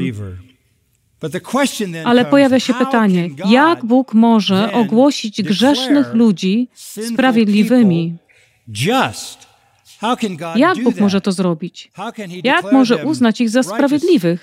Ale 2.04 2.24
pojawia 2.24 2.60
się 2.60 2.74
pytanie, 2.74 3.28
jak 3.48 3.84
Bóg 3.84 4.14
może 4.14 4.72
ogłosić 4.72 5.42
grzesznych 5.42 6.14
ludzi 6.14 6.68
sprawiedliwymi? 6.74 8.14
Jak 10.56 10.82
Bóg 10.82 11.00
może 11.00 11.20
to 11.20 11.32
zrobić? 11.32 11.90
Jak 12.44 12.72
może 12.72 13.06
uznać 13.06 13.40
ich 13.40 13.50
za 13.50 13.62
sprawiedliwych? 13.62 14.42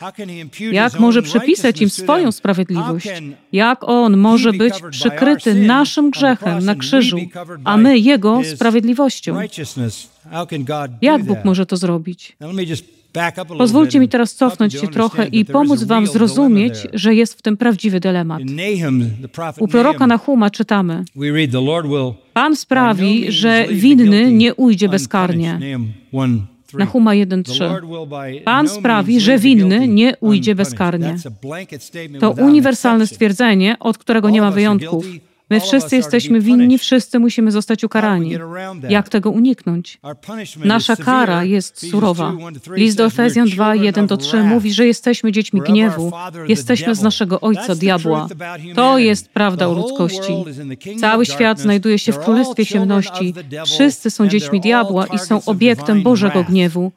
Jak 0.72 1.00
może 1.00 1.22
przypisać 1.22 1.82
im 1.82 1.90
swoją 1.90 2.32
sprawiedliwość? 2.32 3.08
Jak 3.52 3.84
On 3.84 4.18
może 4.18 4.54
być 4.54 4.74
przykryty 4.92 5.54
naszym 5.54 6.12
grzechem 6.12 6.66
na 6.66 6.76
krzyżu, 6.76 7.18
a 7.64 7.78
my 7.78 8.00
Jego 8.00 8.42
sprawiedliwością? 8.56 9.38
Jak 11.02 11.24
Bóg 11.24 11.38
może 11.44 11.66
to 11.66 11.78
zrobić? 11.78 12.38
Pozwólcie 13.58 14.00
mi 14.00 14.10
teraz 14.10 14.36
cofnąć 14.36 14.74
się 14.74 14.88
trochę 14.88 15.28
i 15.28 15.46
pomóc 15.46 15.84
Wam 15.84 16.08
zrozumieć, 16.08 16.74
że 16.94 17.16
jest 17.16 17.40
w 17.40 17.42
tym 17.42 17.58
prawdziwy 17.58 18.00
dylemat. 18.00 18.42
U 19.60 19.68
proroka 19.68 20.08
Nahuma 20.08 20.50
czytamy: 20.50 21.04
Pan 22.34 22.56
sprawi, 22.56 23.32
że 23.32 23.66
winny 23.72 24.32
nie 24.32 24.56
ujdzie 24.56 24.90
bezkarnie. 24.90 25.60
Nahuma 26.74 27.12
1:3. 27.12 28.44
Pan 28.44 28.70
sprawi, 28.70 29.20
że 29.20 29.40
winny 29.40 29.88
nie 29.88 30.14
ujdzie 30.20 30.56
bezkarnie. 30.56 31.16
To 32.20 32.32
uniwersalne 32.32 33.08
stwierdzenie, 33.08 33.76
od 33.80 33.98
którego 33.98 34.30
nie 34.30 34.42
ma 34.42 34.52
wyjątków. 34.52 35.06
My 35.50 35.60
wszyscy 35.60 35.96
jesteśmy 35.96 36.42
winni, 36.42 36.78
wszyscy 36.78 37.20
musimy 37.20 37.52
zostać 37.52 37.84
ukarani. 37.84 38.38
Jak 38.90 39.10
tego 39.10 39.32
uniknąć? 39.32 40.00
Nasza 40.66 40.96
kara 40.96 41.44
jest 41.44 41.90
surowa. 41.90 42.34
List 42.72 42.98
do 42.98 43.06
Efezjan 43.06 43.50
2, 43.50 43.76
1 43.76 44.08
do 44.08 44.18
3 44.18 44.44
mówi, 44.44 44.74
że 44.74 44.88
jesteśmy 44.88 45.32
dziećmi 45.32 45.62
gniewu. 45.62 46.12
Jesteśmy 46.48 46.96
z 46.96 47.02
naszego 47.02 47.42
ojca, 47.42 47.76
diabła. 47.76 48.28
To 48.76 48.98
jest 48.98 49.30
prawda 49.30 49.68
o 49.68 49.74
ludzkości. 49.74 50.34
Cały 51.00 51.26
świat 51.26 51.60
znajduje 51.60 52.00
się 52.00 52.12
w 52.12 52.20
królestwie 52.20 52.66
ciemności. 52.66 53.34
Wszyscy 53.66 54.12
są 54.12 54.28
dziećmi 54.28 54.62
diabła 54.62 55.06
i 55.06 55.20
są 55.20 55.42
obiektem 55.46 56.04
Bożego 56.04 56.44
gniewu. 56.44 56.92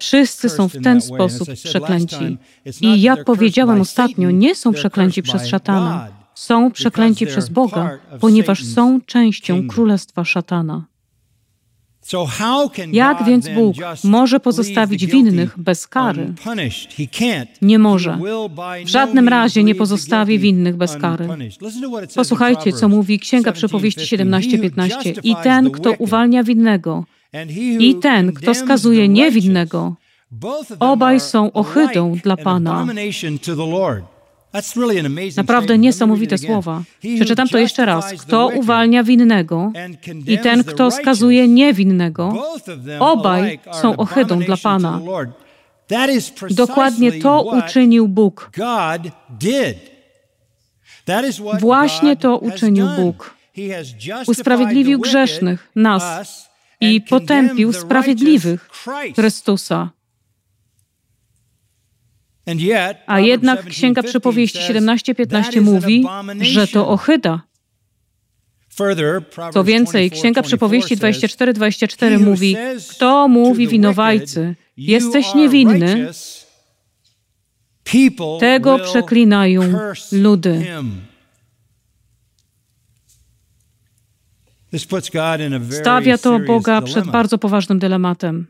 Wszyscy 0.00 0.48
są 0.48 0.68
w 0.68 0.82
ten 0.82 1.00
sposób 1.00 1.48
przeklęci. 1.64 2.38
I 2.80 3.02
jak 3.02 3.24
powiedziałem 3.24 3.80
ostatnio, 3.80 4.30
nie 4.30 4.54
są 4.54 4.72
przeklęci 4.72 5.22
przez 5.22 5.46
szatana 5.46 6.08
są 6.36 6.70
przeklęci 6.70 7.26
przez 7.26 7.48
Boga, 7.48 7.98
ponieważ 8.20 8.64
są 8.64 9.00
częścią 9.00 9.68
królestwa 9.68 10.24
szatana. 10.24 10.86
Jak 12.92 13.24
więc 13.24 13.48
Bóg 13.48 13.76
może 14.04 14.40
pozostawić 14.40 15.06
winnych 15.06 15.58
bez 15.58 15.86
kary? 15.86 16.34
Nie 17.62 17.78
może. 17.78 18.18
W 18.84 18.88
żadnym 18.88 19.28
razie 19.28 19.64
nie 19.64 19.74
pozostawi 19.74 20.38
winnych 20.38 20.76
bez 20.76 20.96
kary. 20.96 21.28
Posłuchajcie, 22.14 22.72
co 22.72 22.88
mówi 22.88 23.18
Księga 23.18 23.52
Przypowieści 23.52 24.16
17:15. 24.16 25.20
I 25.22 25.36
ten, 25.42 25.70
kto 25.70 25.92
uwalnia 25.98 26.44
winnego, 26.44 27.04
i 27.78 27.94
ten, 27.94 28.32
kto 28.32 28.54
skazuje 28.54 29.08
niewinnego, 29.08 29.94
obaj 30.80 31.20
są 31.20 31.52
ohydą 31.52 32.16
dla 32.22 32.36
Pana. 32.36 32.86
Naprawdę 35.36 35.78
niesamowite 35.78 36.38
słowa. 36.38 36.82
Przeczytam 37.16 37.48
to 37.48 37.58
jeszcze 37.58 37.84
raz. 37.84 38.12
Kto 38.12 38.48
uwalnia 38.48 39.04
winnego 39.04 39.72
i 40.26 40.38
ten, 40.38 40.64
kto 40.64 40.90
skazuje 40.90 41.48
niewinnego, 41.48 42.46
obaj 42.98 43.58
są 43.82 43.96
ohydą 43.96 44.38
dla 44.38 44.56
Pana. 44.56 45.00
Dokładnie 46.50 47.12
to 47.12 47.42
uczynił 47.42 48.08
Bóg. 48.08 48.50
Właśnie 51.60 52.16
to 52.16 52.38
uczynił 52.38 52.86
Bóg. 52.96 53.36
Usprawiedliwił 54.26 54.98
grzesznych, 54.98 55.70
nas, 55.76 56.46
i 56.80 57.00
potępił 57.00 57.72
sprawiedliwych 57.72 58.70
Chrystusa. 59.16 59.90
A 63.06 63.20
jednak 63.20 63.64
Księga 63.64 64.02
Przypowieści 64.02 64.58
17:15 64.58 65.60
mówi, 65.60 66.04
że 66.40 66.66
to 66.66 66.88
ohyda. 66.88 67.42
Co 69.52 69.64
więcej, 69.64 70.10
Księga 70.10 70.42
Przypowieści 70.42 70.96
24:24 70.96 72.18
mówi, 72.18 72.56
kto 72.90 73.28
mówi 73.28 73.68
winowajcy, 73.68 74.54
jesteś 74.76 75.34
niewinny, 75.34 76.08
tego 78.40 78.78
przeklinają 78.78 79.62
ludy. 80.12 80.66
Stawia 85.70 86.18
to 86.18 86.38
Boga 86.38 86.82
przed 86.82 87.06
bardzo 87.06 87.38
poważnym 87.38 87.78
dylematem. 87.78 88.46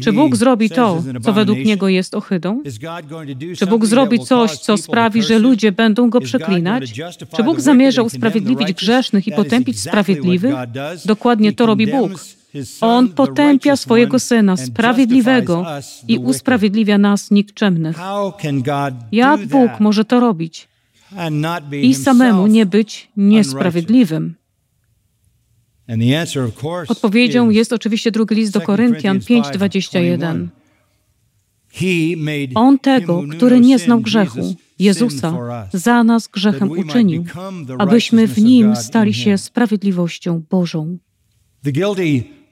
Czy 0.00 0.12
Bóg 0.12 0.36
zrobi 0.36 0.70
to, 0.70 1.02
co 1.22 1.32
według 1.32 1.58
Niego 1.58 1.88
jest 1.88 2.14
ohydą? 2.14 2.62
Czy 3.58 3.66
Bóg 3.66 3.86
zrobi 3.86 4.18
coś, 4.18 4.50
co 4.50 4.76
sprawi, 4.76 5.22
że 5.22 5.38
ludzie 5.38 5.72
będą 5.72 6.10
Go 6.10 6.20
przeklinać? 6.20 6.92
Czy 7.36 7.42
Bóg 7.42 7.60
zamierza 7.60 8.02
usprawiedliwić 8.02 8.72
grzesznych 8.72 9.26
i 9.26 9.32
potępić 9.32 9.80
sprawiedliwych? 9.80 10.54
Dokładnie 11.04 11.52
to 11.52 11.66
robi 11.66 11.86
Bóg. 11.86 12.12
On 12.80 13.08
potępia 13.08 13.76
swojego 13.76 14.18
Syna, 14.18 14.56
sprawiedliwego, 14.56 15.66
i 16.08 16.18
usprawiedliwia 16.18 16.98
nas 16.98 17.30
nikczemnych. 17.30 17.96
Jak 19.12 19.46
Bóg 19.46 19.70
może 19.80 20.04
to 20.04 20.20
robić? 20.20 20.68
I 21.82 21.94
samemu 21.94 22.46
nie 22.46 22.66
być 22.66 23.08
niesprawiedliwym. 23.16 24.34
Odpowiedzią 26.88 27.50
jest 27.50 27.72
oczywiście 27.72 28.10
drugi 28.10 28.34
list 28.34 28.52
do 28.52 28.60
Koryntian 28.60 29.18
5:21. 29.18 30.48
On 32.54 32.78
tego, 32.78 33.22
który 33.30 33.60
nie 33.60 33.78
znał 33.78 34.00
grzechu, 34.00 34.54
Jezusa, 34.78 35.34
za 35.72 36.04
nas 36.04 36.28
grzechem 36.28 36.70
uczynił, 36.70 37.24
abyśmy 37.78 38.26
w 38.26 38.38
nim 38.38 38.76
stali 38.76 39.14
się 39.14 39.38
sprawiedliwością 39.38 40.42
Bożą. 40.50 40.98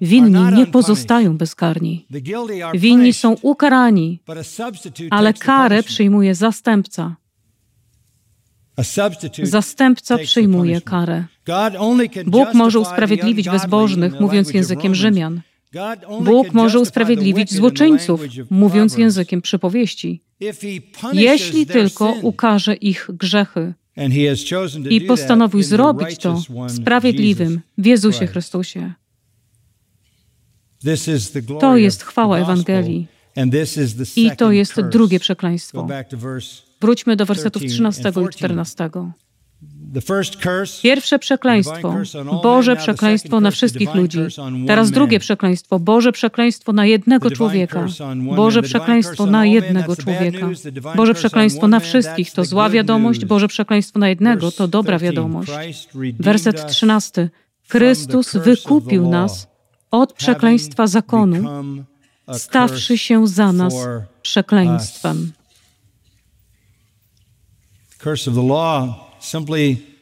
Winni 0.01 0.53
nie 0.57 0.67
pozostają 0.67 1.37
bezkarni. 1.37 2.07
Winni 2.75 3.13
są 3.13 3.37
ukarani, 3.43 4.21
ale 5.11 5.35
karę 5.35 5.83
przyjmuje 5.83 6.35
zastępca. 6.35 7.17
Zastępca 9.43 10.19
przyjmuje 10.19 10.81
karę. 10.81 11.25
Bóg 12.27 12.55
może 12.55 12.81
usprawiedliwić 12.81 13.49
bezbożnych, 13.49 14.21
mówiąc 14.21 14.55
językiem 14.55 14.95
Rzymian. 14.95 15.41
Bóg 16.21 16.53
może 16.53 16.81
usprawiedliwić 16.81 17.55
złoczyńców, 17.55 18.21
mówiąc 18.51 18.99
językiem 18.99 19.43
przypowieści, 19.43 20.23
jeśli 21.13 21.67
tylko 21.67 22.15
ukaże 22.23 22.75
ich 22.75 23.11
grzechy. 23.13 23.75
I 24.91 25.01
postanowił 25.01 25.63
zrobić 25.63 26.19
to 26.19 26.43
sprawiedliwym 26.69 27.61
w 27.79 27.87
Jezusie 27.87 28.27
Chrystusie. 28.27 28.93
To 31.61 31.77
jest 31.77 32.03
chwała 32.03 32.39
Ewangelii. 32.39 33.07
I 34.17 34.31
to 34.37 34.53
jest 34.53 34.81
drugie 34.81 35.21
przekleństwo. 35.21 35.89
Wróćmy 36.81 37.17
do 37.17 37.27
wersetów 37.27 37.63
13 37.63 38.09
i 38.09 38.29
14. 38.35 38.91
Pierwsze 40.83 41.19
przekleństwo, 41.19 41.95
Boże 42.43 42.77
przekleństwo 42.77 43.41
na 43.41 43.51
wszystkich 43.51 43.95
ludzi. 43.95 44.19
Teraz 44.67 44.91
drugie 44.91 45.21
przekleństwo, 45.21 45.79
Boże 45.79 46.13
przekleństwo 46.13 46.73
na 46.73 46.87
jednego 46.87 47.31
człowieka. 47.31 47.87
Boże 48.37 48.63
przekleństwo 48.63 49.27
na 49.27 49.47
jednego 49.47 49.97
człowieka. 49.97 50.49
Boże 50.97 51.15
przekleństwo 51.15 51.69
na 51.69 51.81
wszystkich 51.81 52.31
to 52.31 52.45
zła 52.45 52.71
wiadomość, 52.71 53.25
Boże 53.25 53.49
przekleństwo 53.49 53.99
na 53.99 54.09
jednego 54.09 54.51
to 54.53 54.69
dobra 54.69 54.99
wiadomość. 54.99 55.53
Werset 56.21 56.67
13. 56.67 57.31
Chrystus 57.69 58.37
wykupił 58.37 59.09
nas 59.09 59.47
od 59.91 60.13
przekleństwa 60.13 60.87
zakonu, 60.87 61.65
stawszy 62.33 62.99
się 62.99 63.27
za 63.27 63.53
nas 63.53 63.75
przekleństwem. 64.23 65.33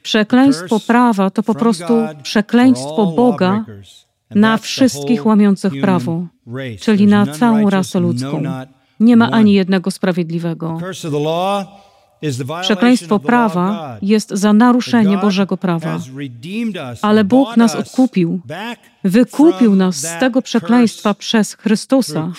Przekleństwo 0.02 0.80
prawa 0.80 1.30
to 1.30 1.42
po 1.42 1.54
prostu 1.54 1.94
przekleństwo 2.22 3.12
Boga 3.16 3.64
na 4.30 4.59
wszystkich 4.59 5.26
łamiących 5.26 5.72
prawo, 5.80 6.26
czyli 6.80 7.06
na 7.06 7.26
całą 7.26 7.70
rasę 7.70 8.00
ludzką. 8.00 8.42
Nie 9.00 9.16
ma 9.16 9.30
ani 9.30 9.52
jednego 9.52 9.90
sprawiedliwego. 9.90 10.78
Przekleństwo 12.62 13.18
prawa 13.18 13.98
jest 14.02 14.30
za 14.30 14.52
naruszenie 14.52 15.18
Bożego 15.18 15.56
prawa. 15.56 15.98
Ale 17.02 17.24
Bóg 17.24 17.56
nas 17.56 17.76
odkupił, 17.76 18.40
wykupił 19.04 19.76
nas 19.76 19.96
z 19.96 20.18
tego 20.20 20.42
przekleństwa 20.42 21.14
przez 21.14 21.54
Chrystusa, 21.54 22.33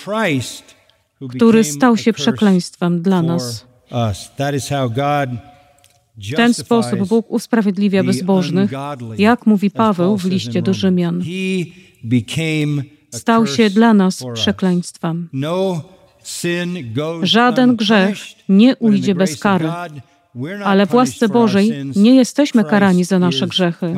który 1.30 1.64
stał 1.64 1.98
się 1.98 2.14
przekleństwem 2.14 3.02
dla 3.02 3.22
nas. 3.22 3.66
W 6.18 6.36
ten 6.36 6.54
sposób 6.54 7.08
Bóg 7.08 7.32
usprawiedliwia 7.32 8.04
bezbożnych, 8.04 8.72
jak 9.18 9.46
mówi 9.46 9.72
Paweł 9.72 10.18
w 10.18 10.26
liście 10.26 10.62
do 10.62 10.74
Rzymian. 10.74 11.24
stał 13.12 13.48
się 13.48 13.70
dla 13.70 13.94
nas 13.94 14.24
przekleństwem. 14.34 15.30
No 15.34 15.84
Żaden 17.24 17.76
grzech 17.76 18.18
nie 18.50 18.76
ujdzie 18.76 19.16
bez 19.16 19.40
kary, 19.40 19.70
ale 20.64 20.88
w 20.88 20.94
łasce 20.94 21.30
Bożej 21.30 21.72
nie 21.96 22.16
jesteśmy 22.16 22.64
karani 22.64 23.04
za 23.04 23.20
nasze 23.20 23.48
grzechy. 23.48 23.96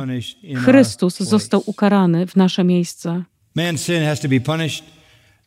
Chrystus 0.55 1.19
został 1.19 1.63
ukarany 1.65 2.27
w 2.27 2.35
nasze 2.35 2.63
miejsce. 2.63 3.23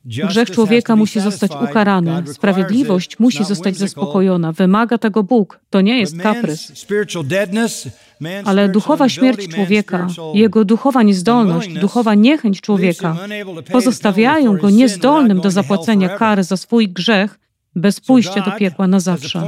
Grzech 0.07 0.51
człowieka 0.51 0.97
musi 0.97 1.21
zostać 1.21 1.51
ukarany, 1.71 2.23
sprawiedliwość 2.27 3.19
musi 3.19 3.45
zostać 3.45 3.77
zaspokojona. 3.77 4.53
Wymaga 4.53 4.99
tego 4.99 5.23
Bóg. 5.23 5.61
To 5.71 5.81
nie 5.81 6.01
jest 6.01 6.19
kaprys. 6.19 6.87
Ale 8.45 8.69
duchowa 8.69 9.09
śmierć 9.09 9.49
człowieka, 9.49 10.09
jego 10.35 10.65
duchowa 10.65 11.03
niezdolność, 11.03 11.73
duchowa 11.73 12.15
niechęć 12.15 12.61
człowieka 12.61 13.17
pozostawiają 13.73 14.57
go 14.57 14.71
niezdolnym 14.71 15.41
do 15.41 15.51
zapłacenia 15.51 16.09
kary 16.09 16.45
za 16.45 16.57
swój 16.57 16.89
grzech 16.89 17.39
bez 17.75 18.01
pójścia 18.01 18.41
do 18.41 18.53
piekła 18.53 18.87
na 18.87 19.01
zawsze. 19.01 19.43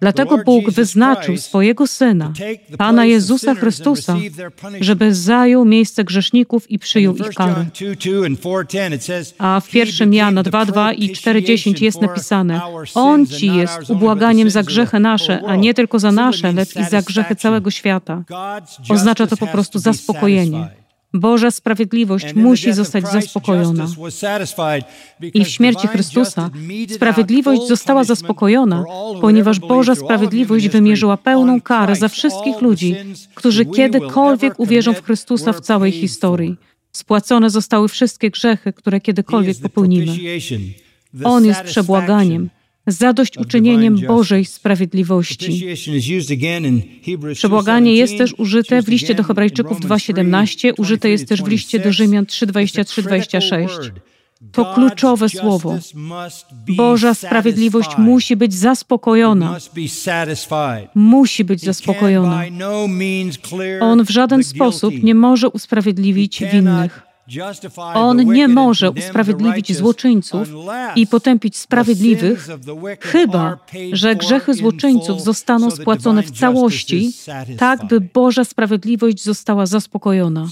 Dlatego 0.00 0.38
Bóg 0.38 0.70
wyznaczył 0.70 1.36
swojego 1.36 1.86
Syna, 1.86 2.32
Pana 2.78 3.04
Jezusa 3.04 3.54
Chrystusa, 3.54 4.16
żeby 4.80 5.14
zajął 5.14 5.64
miejsce 5.64 6.04
grzeszników 6.04 6.70
i 6.70 6.78
przyjął 6.78 7.16
ich 7.16 7.28
karę. 7.28 7.66
A 9.38 9.60
w 9.60 9.74
1 9.74 10.12
Jana 10.12 10.42
2:2 10.42 10.94
i 10.94 11.12
4:10 11.12 11.82
jest 11.82 12.00
napisane: 12.00 12.60
On 12.94 13.26
ci 13.26 13.46
jest 13.46 13.90
ubłaganiem 13.90 14.50
za 14.50 14.62
grzechy 14.62 15.00
nasze, 15.00 15.42
a 15.46 15.56
nie 15.56 15.74
tylko 15.74 15.98
za 15.98 16.12
nasze, 16.12 16.52
lecz 16.52 16.76
i 16.76 16.84
za 16.84 17.02
grzechy 17.02 17.36
całego 17.36 17.70
świata. 17.70 18.22
Oznacza 18.88 19.26
to 19.26 19.36
po 19.36 19.46
prostu 19.46 19.78
zaspokojenie. 19.78 20.68
Boża 21.14 21.50
sprawiedliwość 21.50 22.34
musi 22.34 22.72
zostać 22.72 23.08
zaspokojona. 23.08 23.86
I 25.34 25.44
w 25.44 25.48
śmierci 25.48 25.88
Chrystusa 25.88 26.50
sprawiedliwość 26.88 27.68
została 27.68 28.04
zaspokojona, 28.04 28.84
ponieważ 29.20 29.60
Boża 29.60 29.94
sprawiedliwość 29.94 30.68
wymierzyła 30.68 31.16
pełną 31.16 31.60
karę 31.60 31.96
za 31.96 32.08
wszystkich 32.08 32.60
ludzi, 32.60 32.96
którzy 33.34 33.66
kiedykolwiek 33.66 34.60
uwierzą 34.60 34.94
w 34.94 35.02
Chrystusa 35.02 35.52
w 35.52 35.60
całej 35.60 35.92
historii. 35.92 36.56
Spłacone 36.92 37.50
zostały 37.50 37.88
wszystkie 37.88 38.30
grzechy, 38.30 38.72
które 38.72 39.00
kiedykolwiek 39.00 39.56
popełnimy. 39.62 40.16
On 41.24 41.44
jest 41.44 41.62
przebłaganiem, 41.62 42.50
zadośćuczynieniem 42.88 43.96
Bożej 44.06 44.44
sprawiedliwości. 44.44 45.66
Przebłaganie 47.34 47.94
jest 47.94 48.18
też 48.18 48.34
użyte 48.38 48.82
w 48.82 48.88
liście 48.88 49.14
do 49.14 49.22
Hebrajczyków 49.22 49.80
2:17, 49.80 50.72
użyte 50.78 51.08
jest 51.08 51.28
też 51.28 51.42
w 51.42 51.48
liście 51.48 51.78
do 51.78 51.92
Rzymian 51.92 52.24
3:23-26. 52.24 53.90
To 54.52 54.74
kluczowe 54.74 55.28
słowo. 55.28 55.78
Boża 56.68 57.14
sprawiedliwość 57.14 57.90
musi 57.98 58.36
być 58.36 58.54
zaspokojona. 58.54 59.58
Musi 60.94 61.44
być 61.44 61.60
zaspokojona. 61.60 62.44
On 63.80 64.04
w 64.04 64.10
żaden 64.10 64.44
sposób 64.44 64.94
nie 65.02 65.14
może 65.14 65.48
usprawiedliwić 65.48 66.42
winnych. 66.52 67.07
On 67.94 68.32
nie 68.32 68.48
może 68.48 68.90
usprawiedliwić 68.90 69.76
złoczyńców 69.76 70.48
i 70.96 71.06
potępić 71.06 71.56
sprawiedliwych, 71.56 72.48
chyba 73.00 73.58
że 73.92 74.16
grzechy 74.16 74.54
złoczyńców 74.54 75.22
zostaną 75.22 75.70
spłacone 75.70 76.22
w 76.22 76.30
całości, 76.30 77.12
tak 77.58 77.86
by 77.86 78.00
Boża 78.00 78.44
sprawiedliwość 78.44 79.22
została 79.22 79.66
zaspokojona. 79.66 80.48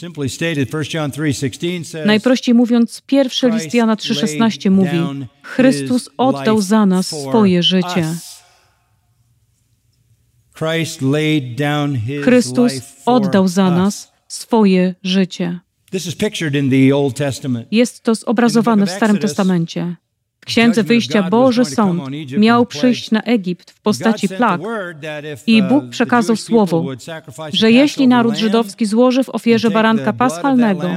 Najprościej 2.07 2.55
mówiąc, 2.55 3.03
pierwszy 3.07 3.51
list 3.51 3.75
Jana 3.75 3.95
3,16 3.95 4.71
mówi: 4.71 5.27
Chrystus 5.43 6.11
oddał 6.17 6.61
za 6.61 6.87
nas 6.87 7.07
swoje 7.07 7.63
życie. 7.63 8.05
Chrystus 12.25 12.73
oddał 13.07 13.49
za 13.49 13.71
nas 13.71 14.13
swoje 14.29 14.95
życie. 15.03 15.61
Jest 17.71 18.03
to 18.03 18.15
zobrazowane 18.15 18.87
w 18.87 18.91
Starym 18.91 19.19
Testamencie. 19.19 19.97
W 20.41 20.49
Księdze 20.49 20.83
Wyjścia 20.83 21.23
Boży 21.23 21.65
Sąd 21.65 22.03
miał 22.39 22.67
przyjść 22.67 23.11
na 23.11 23.23
Egipt 23.23 23.71
w 23.71 23.81
postaci 23.81 24.29
plag 24.29 24.61
i 25.47 25.63
uh, 25.63 25.69
Bóg 25.69 25.89
przekazał 25.91 26.37
słowo, 26.37 26.85
że 27.53 27.71
jeśli 27.71 28.09
naród 28.09 28.37
żydowski 28.37 28.87
złoży 28.87 29.25
w 29.25 29.29
ofierze 29.29 29.71
baranka 29.71 30.13
paschalnego 30.13 30.91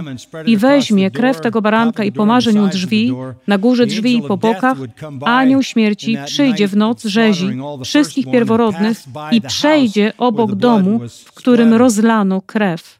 i 0.46 0.58
weźmie 0.58 1.12
krew 1.12 1.42
tego 1.42 1.62
baranka 1.62 2.04
i 2.04 2.12
pomarzy 2.12 2.54
nią 2.54 2.70
drzwi, 2.70 3.14
na 3.48 3.58
górze 3.58 3.86
drzwi 3.86 4.18
i 4.18 4.22
po 4.22 4.38
bokach, 4.38 4.78
anioł 5.26 5.64
śmierci 5.64 6.18
przyjdzie 6.26 6.68
w 6.68 6.76
noc 6.76 7.06
rzezi 7.06 7.50
wszystkich 7.84 8.32
pierworodnych 8.32 9.04
i 9.32 9.42
przejdzie 9.42 10.14
obok 10.18 10.56
domu, 10.56 11.00
w 11.26 11.34
którym 11.34 11.74
rozlano 11.74 12.42
krew. 12.42 12.99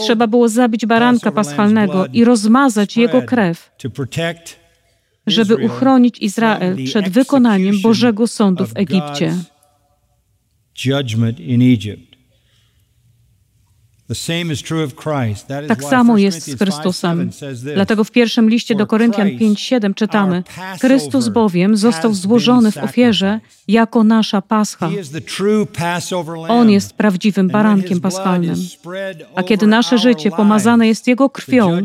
Trzeba 0.00 0.26
było 0.26 0.48
zabić 0.48 0.86
baranka 0.86 1.32
paschalnego 1.32 2.06
i 2.12 2.24
rozmazać 2.24 2.96
jego 2.96 3.22
krew, 3.22 3.70
żeby 5.26 5.56
uchronić 5.56 6.18
Izrael 6.18 6.76
przed 6.84 7.08
wykonaniem 7.08 7.80
Bożego 7.82 8.26
sądu 8.26 8.66
w 8.66 8.72
Egipcie. 8.76 9.34
Tak 15.68 15.84
samo 15.84 16.18
jest 16.18 16.50
z 16.50 16.58
Chrystusem. 16.58 17.30
Dlatego 17.74 18.04
w 18.04 18.10
pierwszym 18.10 18.50
liście 18.50 18.74
do 18.74 18.86
Koryntian 18.86 19.28
5:7 19.28 19.94
czytamy: 19.94 20.42
Chrystus 20.80 21.28
bowiem 21.28 21.76
został 21.76 22.14
złożony 22.14 22.72
w 22.72 22.76
ofierze 22.76 23.40
jako 23.68 24.04
nasza 24.04 24.42
pascha. 24.42 24.90
On 26.48 26.70
jest 26.70 26.92
prawdziwym 26.92 27.48
barankiem 27.48 28.00
paschalnym. 28.00 28.56
A 29.34 29.42
kiedy 29.42 29.66
nasze 29.66 29.98
życie 29.98 30.30
pomazane 30.30 30.88
jest 30.88 31.06
Jego 31.06 31.30
krwią, 31.30 31.80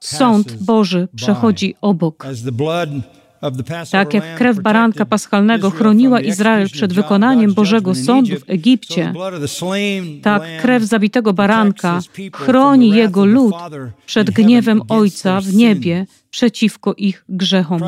sąd 0.00 0.62
Boży 0.62 1.08
przechodzi 1.16 1.74
obok. 1.80 2.26
Tak 3.90 4.14
jak 4.14 4.36
krew 4.36 4.60
baranka 4.60 5.04
paschalnego 5.04 5.70
chroniła 5.70 6.20
Izrael 6.20 6.68
przed 6.68 6.92
wykonaniem 6.92 7.54
Bożego 7.54 7.94
sądu 7.94 8.40
w 8.40 8.50
Egipcie, 8.50 9.12
tak 10.22 10.42
krew 10.62 10.82
zabitego 10.82 11.32
baranka 11.32 12.00
chroni 12.32 12.90
jego 12.90 13.24
lud 13.24 13.54
przed 14.06 14.30
gniewem 14.30 14.82
Ojca 14.88 15.40
w 15.40 15.54
niebie 15.54 16.06
przeciwko 16.30 16.94
ich 16.96 17.24
grzechom. 17.28 17.80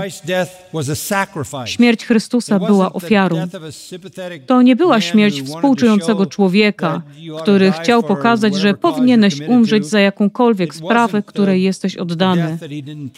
Śmierć 1.64 2.04
Chrystusa 2.04 2.58
była 2.58 2.92
ofiarą. 2.92 3.36
To 4.46 4.62
nie 4.62 4.76
była 4.76 5.00
śmierć 5.00 5.42
współczującego 5.42 6.26
człowieka, 6.26 7.02
który 7.42 7.72
chciał 7.72 8.02
pokazać, 8.02 8.54
że 8.54 8.74
powinieneś 8.74 9.40
umrzeć 9.40 9.86
za 9.86 10.00
jakąkolwiek 10.00 10.74
sprawę, 10.74 11.22
której 11.22 11.62
jesteś 11.62 11.96
oddany. 11.96 12.58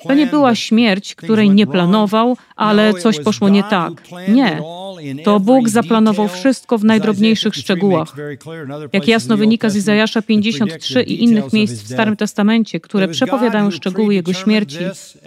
To 0.09 0.15
nie 0.15 0.27
była 0.27 0.55
śmierć, 0.55 1.15
której 1.15 1.51
nie 1.51 1.67
planował, 1.67 2.37
ale 2.57 2.93
no, 2.93 2.99
coś 2.99 3.21
poszło 3.21 3.49
nie 3.49 3.63
tak. 3.63 3.93
Nie. 4.29 4.63
To 5.25 5.41
Bóg 5.41 5.69
zaplanował 5.69 6.29
wszystko 6.29 6.79
w 6.79 6.85
najdrobniejszych 6.85 7.55
szczegółach. 7.55 8.17
Jak 8.93 9.09
jasno 9.09 9.37
wynika 9.37 9.71
z 9.71 9.77
Izajasza 9.77 10.23
53 10.23 11.03
i 11.03 11.25
innych 11.25 11.53
miejsc 11.53 11.83
w 11.83 11.89
Starym 11.93 12.17
Testamencie, 12.17 12.81
które 12.81 13.09
przepowiadają 13.09 13.71
szczegóły 13.71 14.15
Jego 14.15 14.33
śmierci, 14.33 14.79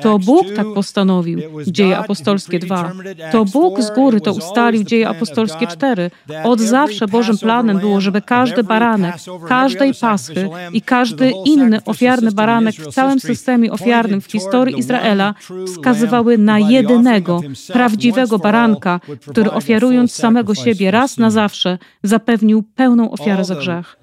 to 0.02 0.19
Bóg 0.19 0.45
tak 0.56 0.67
postanowił. 0.76 1.39
Dzieje 1.67 1.97
apostolskie 1.97 2.60
2. 2.60 2.91
To 3.32 3.45
Bóg 3.45 3.82
z 3.82 3.95
góry 3.95 4.21
to 4.21 4.34
ustalił. 4.34 4.84
Dzieje 4.84 5.10
apostolskie 5.10 5.67
4. 5.67 6.12
Od 6.43 6.62
zawsze 6.62 7.08
Bożym 7.08 7.38
planem 7.38 7.80
było, 7.80 8.02
żeby 8.02 8.21
każdy 8.21 8.63
baranek, 8.63 9.15
każdej 9.47 9.93
paschy 9.93 10.50
i 10.73 10.82
każdy 10.82 11.32
inny 11.45 11.84
ofiarny 11.86 12.32
baranek 12.32 12.76
w 12.76 12.93
całym 12.93 13.19
systemie 13.19 13.71
ofiarnym 13.71 14.21
w 14.21 14.32
historii 14.32 14.80
Izraela 14.80 15.34
wskazywały 15.67 16.38
na 16.38 16.60
jedynego, 16.60 17.41
prawdziwego 17.73 18.39
baranka, 18.39 19.00
który 19.32 19.52
ofiarując 19.52 20.13
samego 20.13 20.56
siebie 20.56 20.91
raz 20.91 21.17
na 21.17 21.30
zawsze 21.30 21.78
zapewnił 22.04 22.63
pełną 22.63 23.12
ofiarę 23.12 23.45
za 23.45 23.56
grzech. 23.56 23.97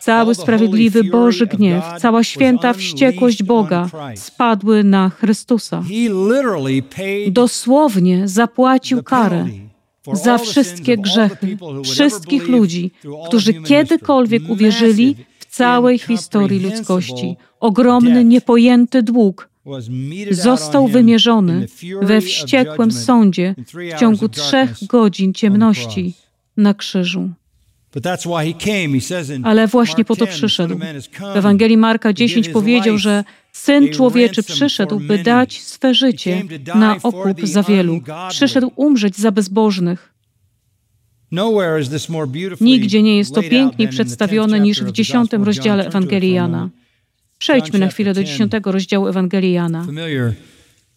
Cały 0.00 0.34
sprawiedliwy 0.34 1.04
Boży 1.04 1.46
gniew, 1.46 1.84
cała 1.98 2.24
święta 2.24 2.72
wściekłość 2.72 3.42
Boga 3.42 3.88
spadły 4.32 4.84
na 4.84 5.10
Chrystusa. 5.10 5.82
Dosłownie 7.28 8.28
zapłacił 8.28 9.02
karę 9.02 9.46
za 10.12 10.38
wszystkie 10.38 10.96
grzechy 10.98 11.58
wszystkich 11.84 12.48
ludzi, 12.48 12.90
którzy 13.26 13.54
kiedykolwiek 13.54 14.42
uwierzyli 14.48 15.16
w 15.38 15.46
całej 15.46 15.98
historii 15.98 16.60
ludzkości. 16.60 17.36
Ogromny, 17.60 18.24
niepojęty 18.24 19.02
dług 19.02 19.48
został 20.30 20.88
wymierzony 20.88 21.66
we 22.02 22.20
wściekłym 22.20 22.92
sądzie 22.92 23.54
w 23.96 24.00
ciągu 24.00 24.28
trzech 24.28 24.86
godzin 24.86 25.34
ciemności 25.34 26.14
na 26.56 26.74
krzyżu. 26.74 27.30
Ale 29.42 29.66
właśnie 29.66 30.04
po 30.04 30.16
to 30.16 30.26
przyszedł. 30.26 30.78
W 31.34 31.36
Ewangelii 31.36 31.76
Marka 31.76 32.12
10 32.12 32.48
powiedział, 32.48 32.98
że 32.98 33.24
Syn 33.52 33.88
Człowieczy 33.88 34.42
przyszedł, 34.42 35.00
by 35.00 35.18
dać 35.18 35.60
swe 35.60 35.94
życie 35.94 36.42
na 36.74 36.96
okup 37.02 37.40
za 37.42 37.62
wielu. 37.62 38.00
Przyszedł 38.28 38.72
umrzeć 38.76 39.16
za 39.16 39.30
bezbożnych. 39.32 40.12
Nigdzie 42.60 43.02
nie 43.02 43.16
jest 43.16 43.34
to 43.34 43.42
piękniej 43.42 43.88
przedstawione 43.88 44.60
niż 44.60 44.82
w 44.82 44.92
dziesiątym 44.92 45.42
rozdziale 45.42 45.86
Ewangelii 45.86 46.32
Jana. 46.32 46.68
Przejdźmy 47.38 47.78
na 47.78 47.88
chwilę 47.88 48.14
do 48.14 48.24
dziesiątego 48.24 48.72
rozdziału 48.72 49.06
Ewangelii 49.06 49.52
Jana. 49.52 49.86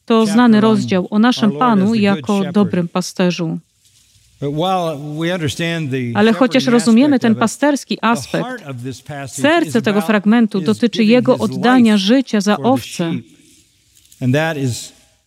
To 0.05 0.25
znany 0.25 0.61
rozdział 0.61 1.07
o 1.09 1.19
naszym 1.19 1.51
Panu 1.51 1.95
jako 1.95 2.51
dobrym 2.51 2.87
pasterzu. 2.87 3.59
Ale 6.13 6.33
chociaż 6.33 6.65
rozumiemy 6.65 7.19
ten 7.19 7.35
pasterski 7.35 7.97
aspekt, 8.01 8.63
serce 9.27 9.81
tego 9.81 10.01
fragmentu 10.01 10.61
dotyczy 10.61 11.03
Jego 11.03 11.37
oddania 11.37 11.97
życia 11.97 12.41
za 12.41 12.57
owce. 12.57 13.13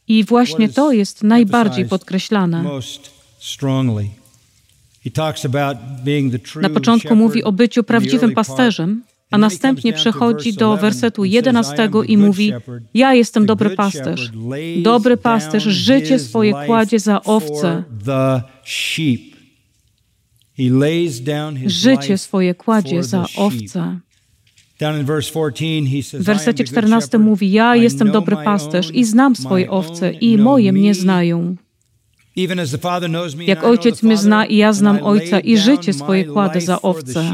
I 0.08 0.24
właśnie 0.24 0.68
to 0.68 0.92
jest 0.92 1.22
najbardziej 1.22 1.84
podkreślane. 1.84 2.80
Na 6.60 6.70
początku 6.70 7.16
mówi 7.16 7.44
o 7.44 7.52
byciu 7.52 7.84
prawdziwym 7.84 8.34
pasterzem, 8.34 9.02
a 9.30 9.38
następnie 9.38 9.92
przechodzi 9.92 10.52
do 10.52 10.76
wersetu 10.76 11.24
11 11.24 11.88
i 12.06 12.16
mówi: 12.18 12.52
Ja 12.94 13.14
jestem 13.14 13.46
dobry 13.46 13.70
pasterz. 13.70 14.30
Dobry 14.82 15.16
pasterz 15.16 15.64
życie 15.64 16.18
swoje 16.18 16.52
kładzie 16.66 16.98
za 16.98 17.22
owce. 17.22 17.84
Życie 21.66 22.18
swoje 22.18 22.54
kładzie 22.54 23.02
za 23.02 23.26
owce. 23.36 23.98
W 26.12 26.24
wersecie 26.24 26.64
14 26.64 27.18
mówi: 27.18 27.52
Ja 27.52 27.76
jestem 27.76 28.12
dobry 28.12 28.36
pasterz 28.44 28.90
i 28.94 29.04
znam 29.04 29.36
swoje 29.36 29.70
owce, 29.70 30.12
i 30.12 30.38
moje 30.38 30.72
mnie 30.72 30.94
znają. 30.94 31.56
Jak 33.46 33.64
ojciec 33.64 34.02
mnie 34.02 34.16
zna 34.16 34.46
i 34.46 34.56
ja 34.56 34.72
znam 34.72 35.02
ojca, 35.02 35.40
i 35.40 35.58
życie 35.58 35.92
swoje 35.92 36.24
kładę 36.24 36.60
za 36.60 36.82
owce. 36.82 37.32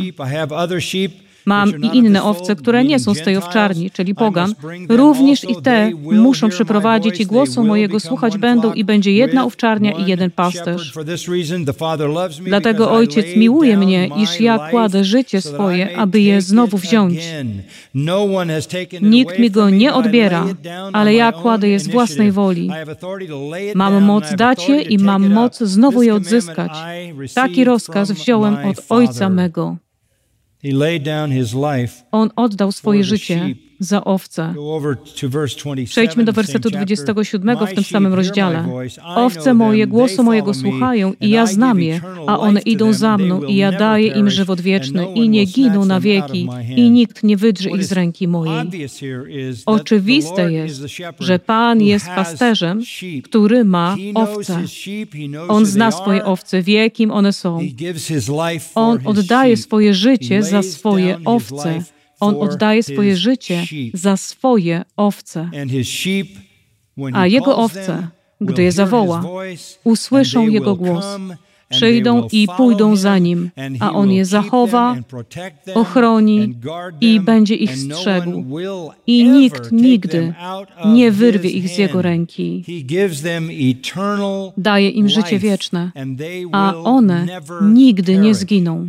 Mam 1.47 1.83
i 1.83 1.97
inne 1.97 2.23
owce, 2.23 2.57
które 2.57 2.85
nie 2.85 2.99
są 2.99 3.15
z 3.15 3.23
tej 3.23 3.37
owczarni, 3.37 3.91
czyli 3.91 4.15
pogan. 4.15 4.55
Również 4.89 5.51
i 5.51 5.57
te 5.63 5.91
muszą 6.03 6.49
przyprowadzić 6.49 7.21
i 7.21 7.27
głosu 7.27 7.65
mojego 7.65 8.01
słuchać 8.01 8.39
będą 8.39 8.73
i 8.73 8.85
będzie 8.85 9.13
jedna 9.13 9.45
owczarnia 9.45 9.93
i 9.93 10.07
jeden 10.07 10.31
pasterz. 10.31 10.93
Dlatego 12.45 12.91
Ojciec 12.91 13.27
miłuje 13.37 13.77
mnie, 13.77 14.11
iż 14.23 14.41
ja 14.41 14.69
kładę 14.71 15.05
życie 15.05 15.41
swoje, 15.41 15.97
aby 15.97 16.21
je 16.21 16.41
znowu 16.41 16.79
wziąć. 16.79 17.19
Nikt 19.01 19.39
mi 19.39 19.51
go 19.51 19.71
nie 19.71 19.95
odbiera, 19.95 20.47
ale 20.93 21.15
ja 21.15 21.33
kładę 21.33 21.69
je 21.69 21.79
z 21.81 21.89
własnej 21.89 22.33
woli. 22.33 22.71
Mam 23.75 24.05
moc 24.05 24.35
dać 24.35 24.69
je 24.69 24.83
i 24.83 24.99
mam 24.99 25.33
moc 25.33 25.59
znowu 25.59 26.03
je 26.03 26.15
odzyskać. 26.15 26.73
Taki 27.35 27.65
rozkaz 27.65 28.13
wziąłem 28.13 28.57
od 28.67 28.77
Ojca 28.89 29.29
mego. 29.29 29.77
On 32.13 32.31
oddał 32.37 32.73
swoje 32.73 33.05
życie 33.05 33.55
za 33.85 34.05
owce. 34.05 34.55
Przejdźmy 35.85 36.25
do 36.25 36.33
wersetu 36.33 36.71
27 36.71 37.57
w 37.67 37.75
tym 37.75 37.85
samym 37.85 38.15
rozdziale. 38.15 38.65
Owce 39.05 39.55
moje 39.55 39.87
głosu 39.87 40.23
mojego 40.23 40.55
słuchają 40.55 41.13
i 41.21 41.31
ja 41.31 41.47
znam 41.47 41.81
je, 41.81 42.01
a 42.27 42.39
one 42.39 42.61
idą 42.61 42.93
za 42.93 43.19
mną 43.19 43.43
i 43.43 43.57
ja 43.57 43.73
daję 43.73 44.07
im 44.07 44.31
żywot 44.31 44.61
wieczny 44.61 45.07
i 45.15 45.29
nie 45.29 45.45
giną 45.45 45.85
na 45.85 46.01
wieki 46.01 46.49
i 46.77 46.91
nikt 46.91 47.23
nie 47.23 47.37
wydrze 47.37 47.71
ich 47.71 47.85
z 47.85 47.93
ręki 47.93 48.29
mojej. 48.29 48.71
Oczywiste 49.67 50.53
jest, 50.53 50.83
że 51.21 51.39
Pan 51.39 51.81
jest 51.81 52.07
pasterzem, 52.07 52.83
który 53.25 53.65
ma 53.65 53.97
owce. 54.15 54.63
On 55.49 55.67
zna 55.67 55.91
swoje 55.91 56.25
owce, 56.25 56.63
wie 56.63 56.91
kim 56.91 57.11
one 57.11 57.33
są. 57.33 57.59
On 58.75 58.99
oddaje 59.05 59.57
swoje 59.57 59.95
życie 59.95 60.43
za 60.43 60.63
swoje 60.63 61.19
owce. 61.25 61.83
On 62.23 62.35
oddaje 62.35 62.83
swoje 62.83 63.17
życie 63.17 63.65
za 63.95 64.17
swoje 64.17 64.85
owce. 64.97 65.51
A 67.13 67.27
jego 67.27 67.57
owce, 67.57 68.09
gdy 68.41 68.63
je 68.63 68.73
zawoła, 68.73 69.25
usłyszą 69.85 70.49
jego 70.49 70.77
głos 70.77 71.07
przyjdą 71.73 72.29
i 72.33 72.49
pójdą 72.57 72.97
za 72.97 73.19
nim, 73.19 73.51
a 73.81 73.93
on 73.93 74.13
je 74.13 74.25
zachowa, 74.25 74.97
ochroni 75.75 76.55
i 77.01 77.21
będzie 77.21 77.55
ich 77.55 77.79
strzegł. 77.79 78.45
I 79.07 79.29
nikt 79.29 79.73
nigdy 79.73 80.35
nie 80.85 81.13
wyrwie 81.13 81.51
ich 81.51 81.69
z 81.69 81.79
jego 81.79 82.03
ręki. 82.03 82.65
Daje 84.57 84.89
im 84.89 85.09
życie 85.09 85.39
wieczne, 85.39 85.93
a 86.53 86.75
one 86.85 87.27
nigdy 87.63 88.19
nie 88.19 88.35
zginą. 88.35 88.89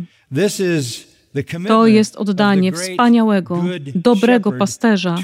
To 1.68 1.86
jest 1.86 2.16
oddanie 2.16 2.72
wspaniałego, 2.72 3.64
dobrego 3.94 4.52
pasterza 4.52 5.16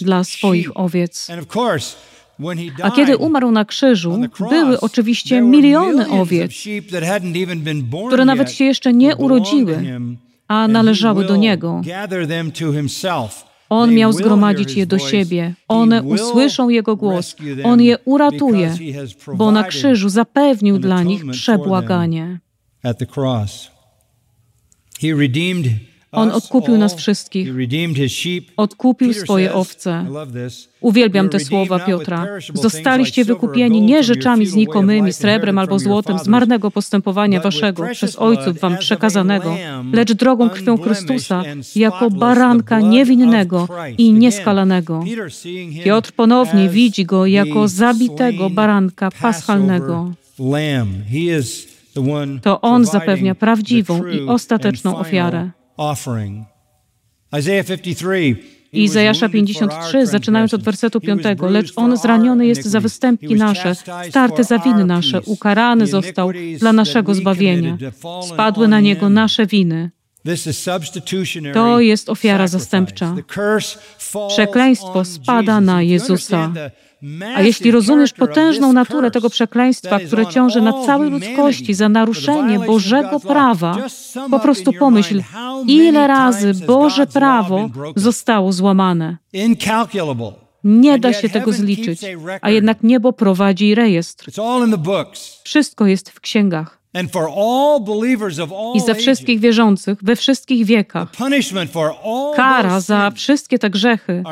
dla 0.00 0.24
swoich 0.24 0.76
owiec. 0.76 1.28
A 2.82 2.90
kiedy 2.90 3.16
umarł 3.16 3.50
na 3.50 3.64
krzyżu, 3.64 4.20
były 4.50 4.80
oczywiście 4.80 5.40
miliony 5.40 6.10
owiec, 6.10 6.52
które 8.06 8.24
nawet 8.24 8.52
się 8.52 8.64
jeszcze 8.64 8.92
nie 8.92 9.16
urodziły, 9.16 9.76
a 10.48 10.68
należały 10.68 11.24
do 11.24 11.36
Niego. 11.36 11.82
On 13.70 13.94
miał 13.94 14.12
zgromadzić 14.12 14.76
je 14.76 14.86
do 14.86 14.98
siebie. 14.98 15.54
One 15.68 16.02
usłyszą 16.02 16.68
Jego 16.68 16.96
głos. 16.96 17.36
On 17.64 17.80
je 17.80 17.98
uratuje, 18.04 18.74
bo 19.34 19.50
na 19.50 19.64
krzyżu 19.64 20.08
zapewnił 20.08 20.78
dla 20.78 21.02
nich 21.02 21.22
przebłaganie. 21.30 22.40
On 26.12 26.30
odkupił 26.30 26.78
nas 26.78 26.94
wszystkich. 26.94 27.48
Odkupił 28.56 29.14
swoje 29.14 29.54
owce. 29.54 30.04
Uwielbiam 30.80 31.28
te 31.28 31.40
słowa 31.40 31.78
Piotra. 31.78 32.26
Zostaliście 32.54 33.24
wykupieni 33.24 33.82
nie 33.82 34.02
rzeczami 34.02 34.46
znikomymi, 34.46 35.12
srebrem 35.12 35.58
albo 35.58 35.78
złotem, 35.78 36.18
z 36.18 36.28
marnego 36.28 36.70
postępowania 36.70 37.40
waszego, 37.40 37.86
przez 37.92 38.16
ojców 38.16 38.60
wam 38.60 38.78
przekazanego, 38.78 39.56
lecz 39.92 40.12
drogą 40.12 40.50
krwią 40.50 40.78
Chrystusa, 40.78 41.42
jako 41.76 42.10
baranka 42.10 42.80
niewinnego 42.80 43.68
i 43.98 44.12
nieskalanego. 44.12 45.04
Piotr 45.84 46.12
ponownie 46.12 46.68
widzi 46.68 47.04
go 47.04 47.26
jako 47.26 47.68
zabitego 47.68 48.50
baranka 48.50 49.10
paschalnego. 49.10 50.12
To 52.42 52.60
On 52.60 52.84
zapewnia 52.84 53.34
prawdziwą 53.34 54.06
i 54.06 54.20
ostateczną 54.20 54.98
ofiarę. 54.98 55.50
Izajasza 58.72 59.28
53, 59.28 60.06
zaczynając 60.06 60.54
od 60.54 60.62
wersetu 60.62 61.00
5, 61.00 61.22
lecz 61.40 61.72
On 61.76 61.96
zraniony 61.96 62.46
jest 62.46 62.64
za 62.64 62.80
występki 62.80 63.34
nasze, 63.34 63.74
starty 64.08 64.44
za 64.44 64.58
winy 64.58 64.84
nasze, 64.84 65.20
ukarany 65.20 65.86
został 65.86 66.32
dla 66.58 66.72
naszego 66.72 67.14
zbawienia. 67.14 67.78
Spadły 68.28 68.68
na 68.68 68.80
Niego 68.80 69.08
nasze 69.08 69.46
winy. 69.46 69.90
To 71.54 71.80
jest 71.80 72.08
ofiara 72.08 72.48
zastępcza. 72.48 73.16
Przekleństwo 74.28 75.04
spada 75.04 75.60
na 75.60 75.82
Jezusa. 75.82 76.52
A 77.34 77.42
jeśli 77.42 77.70
rozumiesz 77.70 78.12
potężną 78.12 78.72
naturę 78.72 79.10
tego 79.10 79.30
przekleństwa, 79.30 79.98
które 79.98 80.26
ciąży 80.26 80.60
na 80.60 80.72
całej 80.86 81.10
ludzkości 81.10 81.74
za 81.74 81.88
naruszenie 81.88 82.58
Bożego 82.58 83.20
prawa, 83.20 83.76
po 84.30 84.40
prostu 84.40 84.72
pomyśl, 84.72 85.22
ile 85.66 86.06
razy 86.06 86.54
Boże 86.66 87.06
prawo 87.06 87.70
zostało 87.96 88.52
złamane. 88.52 89.16
Nie 90.64 90.98
da 90.98 91.12
się 91.12 91.28
tego 91.28 91.52
zliczyć, 91.52 92.00
a 92.40 92.50
jednak 92.50 92.82
niebo 92.82 93.12
prowadzi 93.12 93.74
rejestr. 93.74 94.30
Wszystko 95.44 95.86
jest 95.86 96.10
w 96.10 96.20
księgach. 96.20 96.78
I 98.74 98.80
za 98.80 98.94
wszystkich 98.94 99.40
wierzących 99.40 99.98
we 100.02 100.16
wszystkich 100.16 100.66
wiekach 100.66 101.08
kara 102.36 102.80
za 102.80 103.10
wszystkie 103.10 103.58
te 103.58 103.70
grzechy 103.70 104.22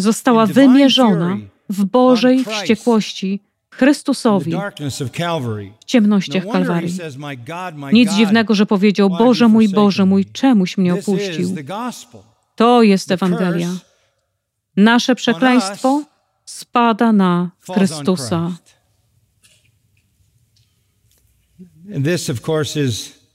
została 0.00 0.46
wymierzona 0.46 1.38
w 1.68 1.84
Bożej 1.84 2.44
wściekłości 2.44 3.40
Chrystusowi 3.70 4.52
w 5.80 5.84
ciemnościach 5.84 6.46
Kalwarii. 6.52 6.98
Nic 7.92 8.12
dziwnego, 8.12 8.54
że 8.54 8.66
powiedział: 8.66 9.10
Boże 9.10 9.48
mój, 9.48 9.68
Boże 9.68 10.06
mój, 10.06 10.24
czemuś 10.24 10.78
mnie 10.78 10.94
opuścił. 10.94 11.56
To 12.56 12.82
jest 12.82 13.10
Ewangelia. 13.10 13.68
Nasze 14.76 15.14
przekleństwo 15.14 16.02
spada 16.44 17.12
na 17.12 17.50
Chrystusa. 17.74 18.52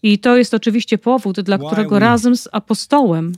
I 0.04 0.20
to 0.20 0.38
jest 0.38 0.54
oczywiście 0.54 0.98
powód, 0.98 1.42
dla 1.42 1.58
którego 1.58 2.00
razem 2.00 2.38
z 2.38 2.48
apostołem 2.52 3.34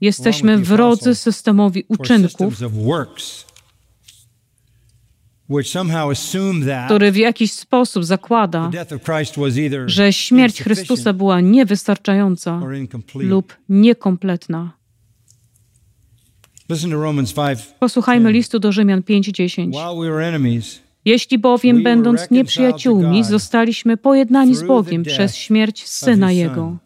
jesteśmy 0.00 0.58
wrodzy 0.58 1.14
systemowi 1.14 1.84
uczynków, 1.88 2.54
który 6.86 7.12
w 7.12 7.16
jakiś 7.16 7.52
sposób 7.52 8.04
zakłada, 8.04 8.70
że 9.86 10.12
śmierć 10.12 10.62
Chrystusa 10.62 11.12
była 11.12 11.40
niewystarczająca 11.40 12.60
lub 13.14 13.56
niekompletna. 13.68 14.72
Posłuchajmy 17.80 18.32
listu 18.32 18.58
do 18.58 18.72
Rzymian 18.72 19.02
5:10. 19.02 19.70
Jeśli 21.04 21.38
bowiem, 21.38 21.82
będąc 21.82 22.30
nieprzyjaciółmi, 22.30 23.24
zostaliśmy 23.24 23.96
pojednani 23.96 24.54
z 24.54 24.62
Bogiem 24.62 25.02
przez 25.02 25.36
śmierć 25.36 25.88
Syna 25.88 26.32
Jego. 26.32 26.76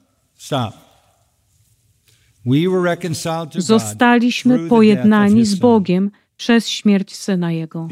Zostaliśmy 3.57 4.69
pojednani 4.69 5.45
z 5.45 5.55
Bogiem 5.55 6.11
przez 6.37 6.69
śmierć 6.69 7.17
Syna 7.17 7.53
Jego. 7.53 7.89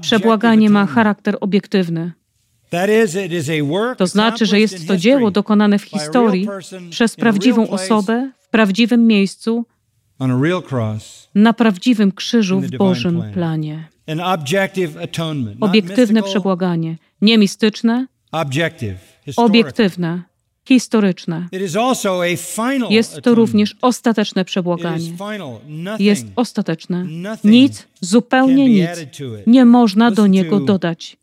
Przebłaganie 0.00 0.70
ma 0.70 0.86
charakter 0.86 1.36
obiektywny. 1.40 2.12
To 3.96 4.06
znaczy, 4.06 4.46
że 4.46 4.60
jest 4.60 4.88
to 4.88 4.96
dzieło 4.96 5.30
dokonane 5.30 5.78
w 5.78 5.82
historii 5.82 6.48
przez 6.90 7.16
prawdziwą 7.16 7.68
osobę 7.68 8.30
w 8.40 8.48
prawdziwym 8.48 9.06
miejscu 9.06 9.66
na 11.34 11.52
prawdziwym 11.52 12.12
krzyżu 12.12 12.60
w 12.60 12.70
Bożym 12.70 13.22
planie. 13.32 13.88
Obiektywne 15.60 16.22
przebłaganie, 16.22 16.98
nie 17.20 17.38
mistyczne, 17.38 18.06
obiektywne, 19.36 20.22
historyczne. 20.68 21.48
Jest 22.90 23.22
to 23.22 23.34
również 23.34 23.76
ostateczne 23.82 24.44
przebłaganie. 24.44 25.12
Jest 25.98 26.26
ostateczne. 26.36 27.06
Nic, 27.44 27.86
zupełnie 28.00 28.68
nic 28.68 28.88
nie 29.46 29.64
można 29.64 30.10
do 30.10 30.26
niego 30.26 30.60
dodać. 30.60 31.16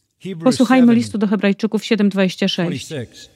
Posłuchajmy 0.43 0.95
listu 0.95 1.17
do 1.17 1.27
Hebrajczyków 1.27 1.84
7:26. 1.84 3.30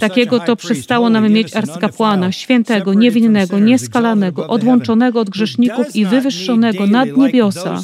Takiego 0.00 0.40
to 0.40 0.56
przystało 0.56 1.10
nam 1.10 1.32
mieć 1.32 1.56
arcykapłana, 1.56 2.32
świętego, 2.32 2.94
niewinnego, 2.94 3.58
nieskalanego, 3.58 4.48
odłączonego 4.48 5.20
od 5.20 5.30
grzeszników 5.30 5.96
i 5.96 6.06
wywyższonego 6.06 6.86
nad 6.86 7.16
niebiosa, 7.16 7.82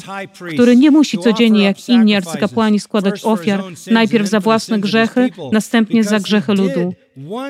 który 0.53 0.75
nie 0.75 0.91
musi 0.91 1.17
codziennie 1.17 1.63
jak 1.63 1.89
inni 1.89 2.15
arcykapłani 2.15 2.79
składać 2.79 3.25
ofiar, 3.25 3.63
najpierw 3.91 4.29
za 4.29 4.39
własne 4.39 4.79
grzechy, 4.79 5.29
następnie 5.51 6.03
za 6.03 6.19
grzechy 6.19 6.53
ludu. 6.53 6.93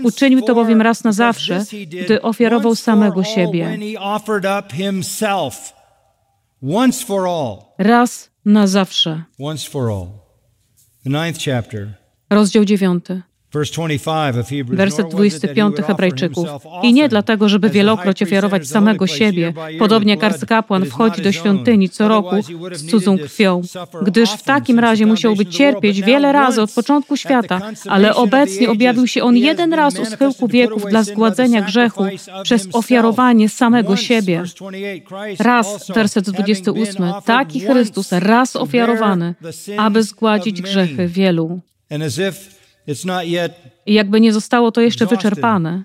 Uczynił 0.04 0.42
to 0.42 0.56
bowiem 0.56 0.82
raz 0.82 1.04
na 1.04 1.12
zawsze, 1.12 1.66
gdy 2.04 2.22
ofiarował 2.22 2.76
samego 2.76 3.24
siebie. 3.24 3.80
Raz 7.78 8.32
na 8.46 8.68
zawsze. 8.68 9.24
Rozdział 12.30 12.66
dziewiąty. 12.66 13.22
Werset 14.66 15.08
25 15.10 15.76
Hebrajczyków. 15.88 16.48
I 16.84 16.94
nie 16.94 17.10
dlatego, 17.10 17.50
żeby 17.50 17.70
wielokroć 17.70 18.24
ofiarować 18.24 18.68
samego 18.68 19.08
siebie, 19.08 19.54
podobnie 19.80 20.14
jak 20.14 20.24
arcykapłan 20.24 20.86
wchodzi 20.86 21.22
do 21.22 21.32
świątyni 21.32 21.90
co 21.90 22.08
roku 22.08 22.36
z 22.72 22.92
cudzą 22.92 23.18
krwią, 23.18 23.62
gdyż 24.02 24.32
w 24.32 24.44
takim 24.44 24.80
razie 24.80 25.06
musiałby 25.06 25.46
cierpieć 25.46 26.02
wiele 26.02 26.32
razy 26.32 26.62
od 26.62 26.72
początku 26.72 27.18
świata, 27.18 27.62
ale 27.88 28.16
obecnie 28.16 28.70
objawił 28.70 29.08
się 29.08 29.24
on 29.24 29.38
jeden 29.38 29.74
raz 29.74 30.00
u 30.00 30.06
schyłku 30.06 30.48
wieków 30.48 30.86
dla 30.90 31.04
zgładzenia 31.04 31.62
grzechu 31.62 32.04
przez 32.44 32.68
ofiarowanie 32.74 33.50
samego 33.50 33.96
siebie. 33.96 34.44
Raz, 35.40 35.92
werset 35.96 36.30
28, 36.30 37.14
taki 37.26 37.60
Chrystus 37.60 38.12
raz 38.12 38.56
ofiarowany, 38.56 39.36
aby 39.78 40.04
zgładzić 40.04 40.62
grzechy 40.62 41.08
wielu. 41.08 41.60
I 43.86 43.94
jakby 43.94 44.22
nie 44.22 44.34
zostało 44.34 44.72
to 44.72 44.82
jeszcze 44.82 45.06
wyczerpane, 45.06 45.84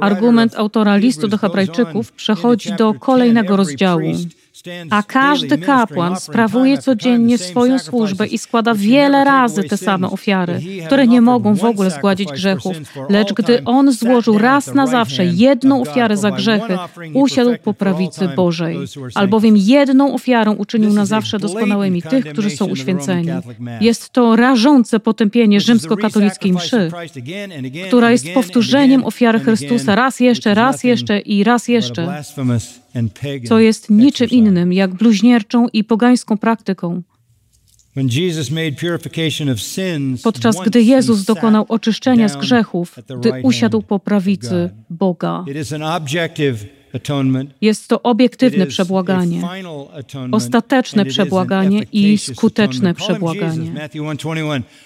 argument 0.00 0.54
autora 0.56 0.96
listu 0.96 1.28
do 1.28 1.38
Hebrajczyków 1.38 2.12
przechodzi 2.12 2.72
do 2.72 2.94
kolejnego 2.94 3.56
rozdziału. 3.56 4.12
A 4.90 5.02
każdy 5.02 5.58
kapłan 5.58 6.20
sprawuje 6.20 6.78
codziennie 6.78 7.38
swoją 7.38 7.78
służbę 7.78 8.26
i 8.26 8.38
składa 8.38 8.74
wiele 8.74 9.24
razy 9.24 9.64
te 9.64 9.76
same 9.76 10.10
ofiary, 10.10 10.60
które 10.86 11.06
nie 11.06 11.20
mogą 11.20 11.54
w 11.54 11.64
ogóle 11.64 11.90
zgładzić 11.90 12.32
grzechów. 12.32 12.76
Lecz 13.08 13.32
gdy 13.32 13.64
on 13.64 13.92
złożył 13.92 14.38
raz 14.38 14.74
na 14.74 14.86
zawsze 14.86 15.26
jedną 15.26 15.82
ofiarę 15.82 16.16
za 16.16 16.30
grzechy, 16.30 16.78
usiadł 17.14 17.50
po 17.64 17.74
prawicy 17.74 18.28
Bożej. 18.36 18.78
Albowiem 19.14 19.56
jedną 19.56 20.14
ofiarą 20.14 20.52
uczynił 20.52 20.92
na 20.92 21.06
zawsze 21.06 21.38
doskonałymi 21.38 22.02
tych, 22.02 22.24
którzy 22.24 22.50
są 22.50 22.66
uświęceni. 22.66 23.28
Jest 23.80 24.10
to 24.10 24.36
rażące 24.36 25.00
potępienie 25.00 25.60
rzymskokatolickiej 25.60 26.52
mszy, 26.52 26.90
która 27.86 28.10
jest 28.10 28.26
powtórzeniem 28.34 29.04
ofiary 29.04 29.40
Chrystusa 29.40 29.94
raz 29.94 30.20
jeszcze, 30.20 30.54
raz 30.54 30.84
jeszcze 30.84 31.18
i 31.18 31.44
raz 31.44 31.68
jeszcze 31.68 32.22
co 33.48 33.58
jest 33.58 33.90
niczym 33.90 34.30
innym 34.30 34.72
jak 34.72 34.94
bluźnierczą 34.94 35.66
i 35.72 35.84
pogańską 35.84 36.38
praktyką. 36.38 37.02
Podczas 40.22 40.56
gdy 40.66 40.82
Jezus 40.82 41.24
dokonał 41.24 41.66
oczyszczenia 41.68 42.28
z 42.28 42.36
grzechów, 42.36 42.96
gdy 43.20 43.32
usiadł 43.42 43.82
po 43.82 43.98
prawicy 43.98 44.70
Boga. 44.90 45.44
Jest 47.60 47.88
to 47.88 48.02
obiektywne 48.02 48.66
przebłaganie, 48.66 49.42
ostateczne 50.32 51.04
przebłaganie 51.04 51.82
i 51.92 52.18
skuteczne 52.18 52.94
przebłaganie. 52.94 53.88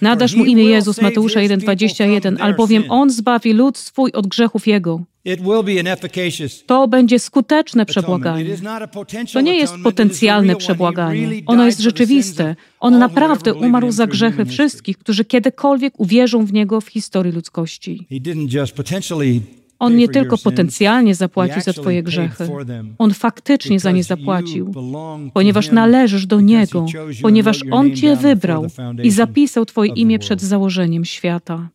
Nadasz 0.01 0.35
mu 0.35 0.45
imię 0.45 0.65
Jezus, 0.65 1.01
Mateusza 1.01 1.41
1,21, 1.41 2.37
albowiem 2.41 2.85
On 2.89 3.11
zbawi 3.11 3.53
lud 3.53 3.79
swój 3.79 4.13
od 4.13 4.27
grzechów 4.27 4.67
Jego. 4.67 5.01
To 6.67 6.89
będzie 6.89 7.19
skuteczne 7.19 7.87
przebłaganie. 7.87 8.57
To 9.33 9.41
nie 9.41 9.59
jest 9.59 9.75
potencjalne 9.85 10.57
przebłaganie. 10.57 11.43
Ono 11.47 11.67
jest 11.67 11.81
rzeczywiste. 11.81 12.57
On 12.81 12.99
naprawdę 12.99 13.55
umarł 13.55 13.93
za 13.93 14.07
grzechy 14.07 14.45
wszystkich, 14.45 14.99
którzy 14.99 15.25
kiedykolwiek 15.25 16.01
uwierzą 16.01 16.45
w 16.47 16.53
Niego 16.53 16.81
w 16.81 16.89
historii 16.89 17.33
ludzkości. 17.33 18.07
On 19.79 19.97
nie 19.97 20.09
tylko 20.09 20.39
potencjalnie 20.39 21.15
zapłacił 21.15 21.63
za 21.63 21.73
Twoje 21.73 22.03
grzechy, 22.03 22.49
On 22.99 23.15
faktycznie 23.15 23.81
za 23.81 23.91
nie 23.91 24.05
zapłacił, 24.05 24.73
ponieważ 25.35 25.71
należysz 25.71 26.27
do 26.27 26.41
Niego, 26.41 26.87
ponieważ 27.23 27.61
On 27.71 27.97
Cię 27.97 28.17
wybrał 28.17 28.67
i 29.03 29.11
zapisał 29.11 29.67
Twoje 29.67 29.93
imię 29.93 30.19
przed 30.19 30.41
założeniem 30.41 31.05
świata. 31.05 31.69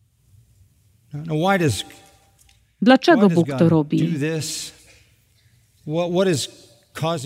Dlaczego 2.82 3.28
Bóg 3.28 3.48
to 3.58 3.68
robi? 3.68 4.14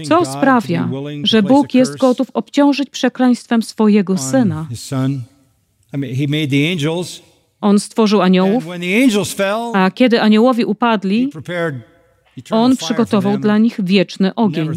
Co 0.08 0.24
sprawia, 0.24 0.88
że 1.22 1.42
Bóg 1.42 1.74
jest 1.74 1.98
gotów 1.98 2.30
obciążyć 2.34 2.90
przekleństwem 2.90 3.62
swojego 3.62 4.18
Syna? 4.18 4.68
On 7.60 7.80
stworzył 7.80 8.22
aniołów, 8.22 8.66
a 9.74 9.90
kiedy 9.90 10.20
aniołowie 10.20 10.66
upadli, 10.66 11.30
On 12.50 12.76
przygotował 12.76 13.38
dla 13.38 13.58
nich 13.58 13.84
wieczny 13.84 14.34
ogień. 14.34 14.68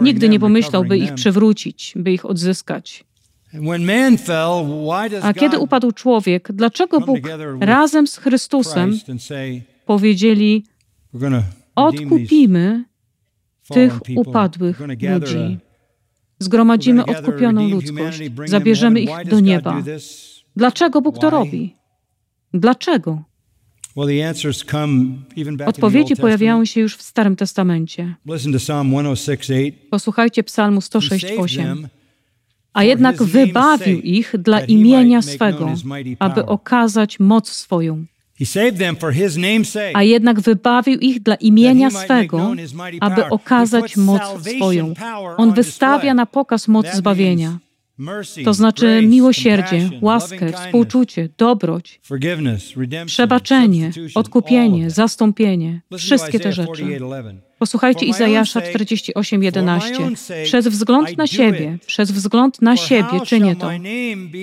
Nigdy 0.00 0.28
nie 0.28 0.40
pomyślał, 0.40 0.84
by 0.84 0.98
ich 0.98 1.14
przywrócić, 1.14 1.92
by 1.96 2.12
ich 2.12 2.26
odzyskać. 2.26 3.04
A 5.22 5.32
kiedy 5.32 5.58
upadł 5.58 5.92
człowiek, 5.92 6.48
dlaczego 6.52 7.00
Bóg 7.00 7.18
razem 7.60 8.06
z 8.06 8.16
Chrystusem 8.16 8.98
powiedzieli: 9.86 10.64
Odkupimy 11.74 12.84
tych 13.72 13.98
upadłych 14.16 14.80
ludzi. 14.80 15.58
Zgromadzimy 16.38 17.06
odkupioną 17.06 17.68
ludzkość, 17.68 18.20
zabierzemy 18.44 19.00
ich 19.00 19.10
do 19.30 19.40
nieba. 19.40 19.82
Dlaczego 20.56 21.00
Bóg 21.00 21.18
to 21.18 21.30
robi? 21.30 21.76
Dlaczego? 22.54 23.22
Odpowiedzi 25.66 26.16
pojawiają 26.16 26.64
się 26.64 26.80
już 26.80 26.96
w 26.96 27.02
Starym 27.02 27.36
Testamencie. 27.36 28.14
Oh 28.28 28.38
Posłuchajcie 29.90 30.44
Psalmu 30.44 30.80
106:8. 30.80 31.88
A 32.74 32.84
jednak 32.84 33.22
wybawił 33.22 34.00
ich 34.00 34.34
dla 34.38 34.60
imienia 34.60 35.22
swego, 35.22 35.74
aby 36.18 36.46
okazać 36.46 37.20
moc 37.20 37.48
swoją. 37.48 38.04
A 39.94 40.02
jednak 40.02 40.40
wybawił 40.40 40.98
ich 40.98 41.22
dla 41.22 41.34
imienia 41.34 41.90
swego, 41.90 42.52
aby 43.00 43.28
okazać 43.28 43.96
moc 43.96 44.22
swoją. 44.56 44.94
On 45.36 45.52
wystawia 45.52 46.14
na 46.14 46.26
pokaz 46.26 46.68
moc 46.68 46.86
zbawienia. 46.94 47.58
To 48.44 48.54
znaczy 48.54 49.02
miłosierdzie, 49.06 49.90
łaskę, 50.00 50.52
współczucie, 50.52 51.28
dobroć, 51.38 52.00
przebaczenie, 53.06 53.90
odkupienie, 54.14 54.90
zastąpienie, 54.90 55.80
wszystkie 55.98 56.40
te 56.40 56.52
rzeczy. 56.52 56.98
Posłuchajcie 57.58 58.06
Izajasza 58.06 58.60
48:11. 58.60 60.44
Przez 60.44 60.68
wzgląd 60.68 61.18
na 61.18 61.26
siebie, 61.26 61.78
przez 61.86 62.12
wzgląd 62.12 62.62
na 62.62 62.76
siebie 62.76 63.20
czynię 63.26 63.56
to. 63.56 63.70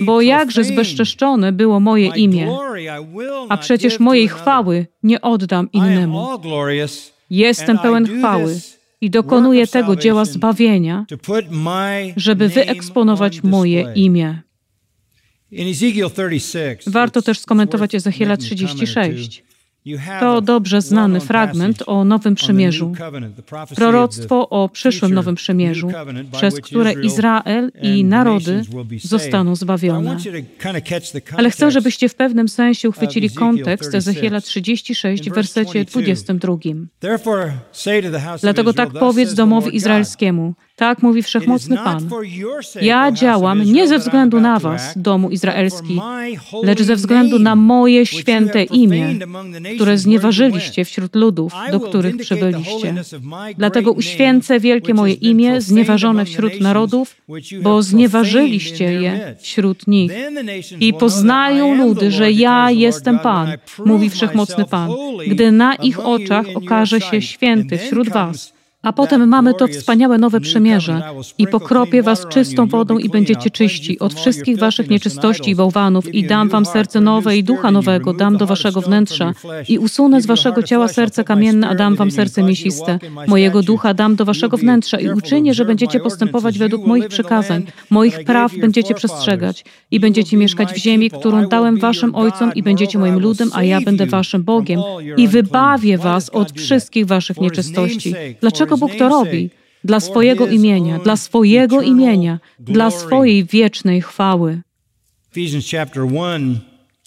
Bo 0.01 0.21
jakże 0.21 0.63
zbezczeszczone 0.63 1.51
było 1.51 1.79
moje 1.79 2.07
imię, 2.15 2.57
a 3.49 3.57
przecież 3.57 3.99
mojej 3.99 4.27
chwały 4.27 4.87
nie 5.03 5.21
oddam 5.21 5.71
innemu. 5.71 6.27
Jestem 7.29 7.79
pełen 7.79 8.19
chwały 8.19 8.59
i 9.01 9.09
dokonuję 9.09 9.67
tego 9.67 9.95
dzieła 9.95 10.25
zbawienia, 10.25 11.05
żeby 12.15 12.49
wyeksponować 12.49 13.43
moje 13.43 13.91
imię. 13.95 14.41
Warto 16.87 17.21
też 17.21 17.39
skomentować 17.39 17.95
Ezechiela 17.95 18.37
36. 18.37 19.43
To 20.19 20.41
dobrze 20.41 20.81
znany 20.81 21.19
fragment 21.19 21.83
o 21.87 22.03
Nowym 22.03 22.35
Przymierzu, 22.35 22.93
proroctwo 23.75 24.49
o 24.49 24.69
przyszłym 24.69 25.13
Nowym 25.13 25.35
Przymierzu, 25.35 25.91
przez 26.31 26.61
które 26.61 26.93
Izrael 26.93 27.71
i 27.81 28.03
narody 28.03 28.61
zostaną 29.03 29.55
zbawione. 29.55 30.17
Ale 31.37 31.49
chcę, 31.49 31.71
żebyście 31.71 32.09
w 32.09 32.15
pewnym 32.15 32.49
sensie 32.49 32.89
uchwycili 32.89 33.29
kontekst 33.29 33.95
Ezechiela 33.95 34.41
36 34.41 35.29
w 35.29 35.33
wersecie 35.33 35.85
22. 35.85 36.53
Dlatego 38.41 38.73
tak 38.73 38.89
powiedz 38.89 39.33
domowi 39.33 39.75
izraelskiemu, 39.75 40.53
tak 40.81 41.03
mówi 41.03 41.23
wszechmocny 41.23 41.77
Pan. 41.77 42.09
Ja 42.81 43.11
działam 43.11 43.63
nie 43.63 43.87
ze 43.87 43.99
względu 43.99 44.39
na 44.39 44.59
was, 44.59 44.93
domu 44.95 45.29
izraelski, 45.29 45.99
lecz 46.63 46.81
ze 46.81 46.95
względu 46.95 47.39
na 47.39 47.55
moje 47.55 48.05
święte 48.05 48.63
imię, 48.63 49.15
które 49.75 49.97
znieważyliście 49.97 50.85
wśród 50.85 51.15
ludów, 51.15 51.53
do 51.71 51.79
których 51.79 52.17
przybyliście. 52.17 52.95
Dlatego 53.57 53.91
uświęcę 53.91 54.59
wielkie 54.59 54.93
moje 54.93 55.13
imię, 55.13 55.61
znieważone 55.61 56.25
wśród 56.25 56.61
narodów, 56.61 57.15
bo 57.61 57.81
znieważyliście 57.81 58.93
je 58.93 59.35
wśród 59.39 59.87
nich. 59.87 60.11
I 60.79 60.93
poznają 60.93 61.75
ludy, 61.75 62.11
że 62.11 62.31
ja 62.31 62.71
jestem 62.71 63.19
Pan, 63.19 63.51
mówi 63.85 64.09
wszechmocny 64.09 64.65
Pan, 64.65 64.89
gdy 65.27 65.51
na 65.51 65.75
ich 65.75 65.99
oczach 65.99 66.45
okaże 66.55 67.01
się 67.01 67.21
święty 67.21 67.77
wśród 67.77 68.09
was 68.09 68.60
a 68.83 68.93
potem 68.93 69.27
mamy 69.27 69.53
to 69.53 69.67
wspaniałe 69.67 70.17
nowe 70.17 70.39
przymierze 70.39 71.01
i 71.37 71.47
pokropię 71.47 72.03
was 72.03 72.27
czystą 72.27 72.67
wodą 72.67 72.97
i 72.97 73.09
będziecie 73.09 73.49
czyści 73.49 73.99
od 73.99 74.13
wszystkich 74.13 74.57
waszych 74.57 74.89
nieczystości 74.89 75.51
i 75.51 75.55
bałwanów 75.55 76.13
i 76.15 76.23
dam 76.23 76.49
wam 76.49 76.65
serce 76.65 77.01
nowe 77.01 77.37
i 77.37 77.43
ducha 77.43 77.71
nowego 77.71 78.13
dam 78.13 78.37
do 78.37 78.45
waszego 78.45 78.81
wnętrza 78.81 79.33
i 79.69 79.79
usunę 79.79 80.21
z 80.21 80.25
waszego 80.25 80.63
ciała 80.63 80.87
serce 80.87 81.23
kamienne, 81.23 81.69
a 81.69 81.75
dam 81.75 81.95
wam 81.95 82.11
serce 82.11 82.43
mięsiste. 82.43 82.99
Mojego 83.27 83.61
ducha 83.61 83.93
dam 83.93 84.15
do 84.15 84.25
waszego 84.25 84.57
wnętrza 84.57 84.99
i 84.99 85.09
uczynię, 85.09 85.53
że 85.53 85.65
będziecie 85.65 85.99
postępować 85.99 86.57
według 86.57 86.85
moich 86.85 87.07
przykazań, 87.07 87.65
moich 87.89 88.23
praw 88.23 88.57
będziecie 88.57 88.93
przestrzegać 88.93 89.65
i 89.91 89.99
będziecie 89.99 90.37
mieszkać 90.37 90.73
w 90.73 90.77
ziemi, 90.77 91.09
którą 91.09 91.47
dałem 91.47 91.79
waszym 91.79 92.15
ojcom 92.15 92.53
i 92.55 92.63
będziecie 92.63 92.99
moim 92.99 93.19
ludem, 93.19 93.49
a 93.53 93.63
ja 93.63 93.81
będę 93.81 94.05
waszym 94.05 94.43
Bogiem. 94.43 94.79
i 95.17 95.27
wybawię 95.27 95.97
was 95.97 96.29
od 96.29 96.51
wszystkich 96.51 97.05
waszych 97.05 97.41
nieczystości. 97.41 98.13
Dlaczego 98.41 98.70
Dlaczego 98.71 98.87
Bóg 98.87 98.99
to 98.99 99.09
robi? 99.09 99.49
Dla 99.83 99.99
swojego 99.99 100.47
imienia, 100.47 100.99
dla 100.99 101.15
swojego 101.17 101.81
imienia, 101.81 102.39
dla 102.59 102.91
swojej 102.91 103.45
wiecznej 103.45 104.01
chwały. 104.01 104.61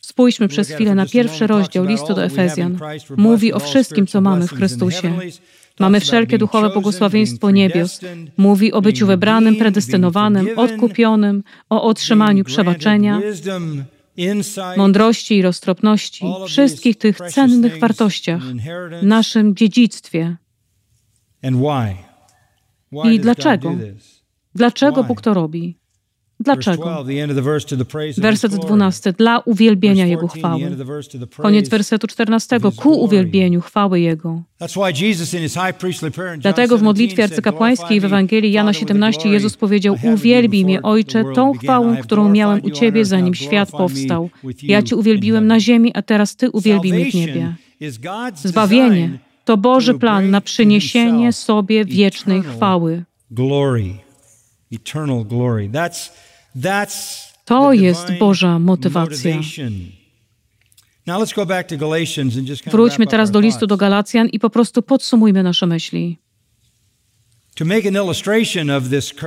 Spójrzmy 0.02 0.48
przez 0.48 0.70
chwilę 0.70 0.94
na 0.94 1.06
pierwszy 1.06 1.46
rozdział 1.46 1.84
listu 1.84 2.14
do 2.14 2.24
Efezjan. 2.24 2.78
Mówi 3.16 3.52
o 3.52 3.60
wszystkim, 3.60 4.06
co 4.06 4.20
mamy 4.20 4.48
w 4.48 4.52
Chrystusie. 4.52 5.18
Mamy 5.80 6.00
wszelkie 6.00 6.38
duchowe 6.38 6.70
błogosławieństwo 6.70 7.50
niebios. 7.50 8.00
Mówi 8.36 8.72
o 8.72 8.82
byciu 8.82 9.06
wybranym, 9.06 9.56
predestynowanym, 9.56 10.48
odkupionym, 10.56 11.42
o 11.70 11.82
otrzymaniu 11.82 12.44
przebaczenia, 12.44 13.20
mądrości 14.76 15.36
i 15.36 15.42
roztropności, 15.42 16.24
wszystkich 16.46 16.96
tych 16.96 17.18
cennych 17.18 17.78
wartościach, 17.78 18.42
naszym 19.02 19.54
dziedzictwie. 19.56 20.36
I 23.04 23.20
dlaczego? 23.20 23.76
Dlaczego 24.54 25.04
Bóg 25.04 25.20
to 25.20 25.34
robi? 25.34 25.78
Dlaczego? 26.40 27.04
Werset 28.18 28.54
12. 28.56 29.12
Dla 29.12 29.38
uwielbienia 29.38 30.06
Jego 30.06 30.28
chwały. 30.28 30.76
Koniec 31.36 31.68
wersetu 31.68 32.06
14. 32.06 32.58
Ku 32.76 33.00
uwielbieniu 33.02 33.60
chwały 33.60 34.00
Jego. 34.00 34.42
Dlatego 36.38 36.78
w 36.78 36.82
modlitwie 36.82 37.24
arcykapłańskiej 37.24 38.00
w 38.00 38.04
Ewangelii 38.04 38.52
Jana 38.52 38.72
17 38.72 39.28
Jezus 39.28 39.56
powiedział: 39.56 39.96
Uwielbij 40.02 40.64
mnie, 40.64 40.82
Ojcze, 40.82 41.24
tą 41.34 41.52
chwałą, 41.52 41.96
którą 41.96 42.28
miałem 42.28 42.64
u 42.64 42.70
Ciebie, 42.70 43.04
zanim 43.04 43.34
świat 43.34 43.70
powstał. 43.70 44.30
Ja 44.62 44.82
Cię 44.82 44.96
uwielbiłem 44.96 45.46
na 45.46 45.60
ziemi, 45.60 45.92
a 45.94 46.02
teraz 46.02 46.36
Ty 46.36 46.50
uwielbij 46.50 46.92
mnie 46.92 47.10
w 47.10 47.14
niebie. 47.14 47.54
Zbawienie 48.34 49.18
to 49.44 49.56
Boży 49.56 49.94
plan 49.94 50.30
na 50.30 50.40
przyniesienie 50.40 51.32
sobie 51.32 51.84
wiecznej 51.84 52.42
chwały. 52.42 53.04
To 57.44 57.72
jest 57.72 58.06
Boża 58.18 58.58
motywacja. 58.58 59.40
Wróćmy 62.66 63.06
teraz 63.06 63.30
do 63.30 63.40
listu 63.40 63.66
do 63.66 63.76
Galacjan 63.76 64.28
i 64.28 64.38
po 64.38 64.50
prostu 64.50 64.82
podsumujmy 64.82 65.42
nasze 65.42 65.66
myśli. 65.66 66.18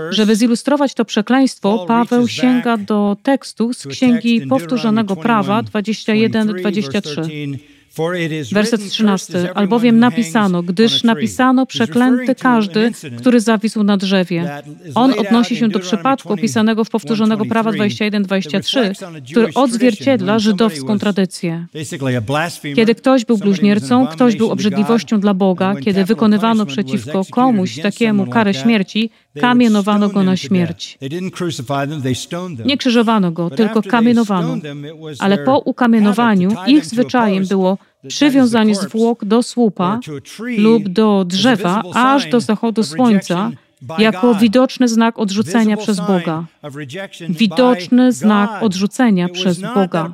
Żeby 0.10 0.36
zilustrować 0.36 0.94
to 0.94 1.06
przekleństwo, 1.06 1.86
Paweł 1.88 2.28
sięga 2.28 2.78
do 2.78 3.18
tekstu 3.24 3.74
z 3.74 3.88
Księgi 3.88 4.42
Powtórzonego 4.42 5.16
Prawa 5.16 5.62
21-23. 5.62 7.58
Werset 8.52 8.90
13. 8.90 9.54
Albowiem 9.56 10.00
napisano, 10.00 10.64
gdyż 10.64 11.04
napisano 11.04 11.66
przeklęty 11.66 12.36
każdy, 12.36 12.92
który 13.18 13.40
zawisł 13.42 13.84
na 13.84 13.98
drzewie. 13.98 14.62
On 14.96 15.14
odnosi 15.20 15.56
się 15.56 15.70
do 15.70 15.80
przypadku 15.80 16.34
opisanego 16.34 16.84
w 16.84 16.90
powtórzonego 16.90 17.46
prawa 17.46 17.72
21-23, 17.72 19.08
który 19.32 19.54
odzwierciedla 19.56 20.40
żydowską 20.40 21.00
tradycję. 21.00 21.66
Kiedy 22.76 22.96
ktoś 22.96 23.26
był 23.26 23.38
bluźniercą, 23.38 24.08
ktoś 24.08 24.36
był 24.36 24.52
obrzydliwością 24.52 25.20
dla 25.20 25.34
Boga, 25.34 25.76
kiedy 25.76 26.06
wykonywano 26.06 26.66
przeciwko 26.66 27.26
komuś 27.32 27.80
takiemu 27.80 28.28
karę 28.28 28.54
śmierci, 28.54 29.10
kamienowano 29.40 30.10
go 30.10 30.24
na 30.24 30.38
śmierć. 30.38 30.98
Nie 32.66 32.78
krzyżowano 32.78 33.32
go, 33.32 33.50
tylko 33.50 33.82
kamienowano. 33.82 34.58
Ale 35.20 35.38
po 35.38 35.60
ukamienowaniu 35.60 36.52
ich 36.68 36.86
zwyczajem 36.86 37.48
było 37.48 37.78
przywiązanie 38.08 38.76
zwłok 38.76 39.26
do 39.26 39.44
słupa 39.44 40.00
lub 40.58 40.90
do 40.90 41.26
drzewa 41.26 41.84
aż 41.94 42.30
do 42.30 42.40
zachodu 42.40 42.84
słońca 42.84 43.52
jako 43.98 44.36
widoczny 44.36 44.88
znak 44.88 45.20
odrzucenia 45.20 45.78
przez 45.78 46.00
Boga. 46.00 46.44
Widoczny 47.30 48.12
znak 48.12 48.64
odrzucenia 48.64 49.30
przez 49.30 49.62
Boga. 49.76 50.14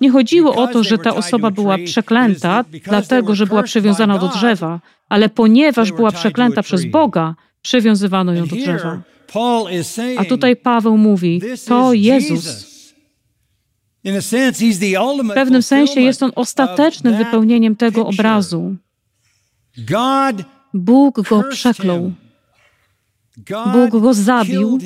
Nie 0.00 0.10
chodziło 0.10 0.54
o 0.54 0.68
to, 0.68 0.84
że 0.84 0.98
ta 0.98 1.14
osoba 1.14 1.50
była 1.50 1.78
przeklęta, 1.78 2.64
dlatego 2.84 3.34
że 3.34 3.46
była 3.46 3.62
przywiązana 3.62 4.18
do 4.18 4.28
drzewa, 4.28 4.80
ale 5.08 5.28
ponieważ 5.28 5.92
była 5.92 6.12
przeklęta 6.12 6.62
przez 6.62 6.84
Boga, 6.84 7.34
przywiązywano 7.62 8.34
ją 8.34 8.46
do 8.46 8.56
drzewa. 8.56 9.00
A 10.16 10.24
tutaj 10.24 10.56
Paweł 10.56 10.98
mówi, 10.98 11.42
to 11.68 11.92
Jezus. 11.92 12.71
W 14.04 15.34
pewnym 15.34 15.62
sensie 15.62 16.00
jest 16.00 16.22
on 16.22 16.32
ostatecznym 16.34 17.16
wypełnieniem 17.16 17.76
tego 17.76 18.06
obrazu. 18.06 18.76
Bóg 20.74 21.28
go 21.28 21.42
przeklął. 21.50 22.12
Bóg 23.72 24.02
go 24.02 24.14
zabił 24.14 24.78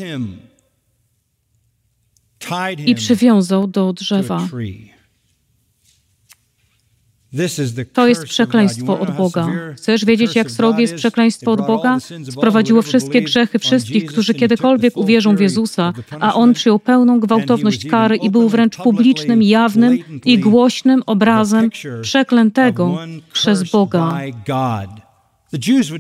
i 2.87 2.95
przywiązał 2.95 3.67
do 3.67 3.93
drzewa. 3.93 4.49
To 7.93 8.09
jest 8.09 8.25
przekleństwo 8.25 9.01
od 9.01 9.17
Boga. 9.17 9.49
Chcesz 9.77 10.05
wiedzieć, 10.05 10.37
jak 10.37 10.51
srogie 10.51 10.83
jest 10.83 10.95
przekleństwo 10.95 11.53
od 11.53 11.67
Boga? 11.67 11.99
Sprowadziło 12.31 12.83
wszystkie 12.83 13.23
grzechy 13.23 13.59
wszystkich, 13.59 14.07
którzy 14.07 14.35
kiedykolwiek 14.35 14.97
uwierzą 14.97 15.37
w 15.37 15.41
Jezusa, 15.41 15.93
a 16.21 16.35
On 16.35 16.55
przyjął 16.55 16.79
pełną 16.79 17.21
gwałtowność 17.21 17.87
kary 17.87 18.17
i 18.17 18.31
był 18.31 18.49
wręcz 18.49 18.77
publicznym, 18.77 19.43
jawnym 19.43 19.99
i 20.25 20.39
głośnym 20.39 21.03
obrazem 21.07 21.71
przeklętego 22.03 22.99
przez 23.33 23.71
Boga. 23.71 24.21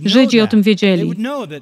Żydzi 0.04 0.40
o 0.40 0.46
tym 0.46 0.62
wiedzieli. 0.62 1.12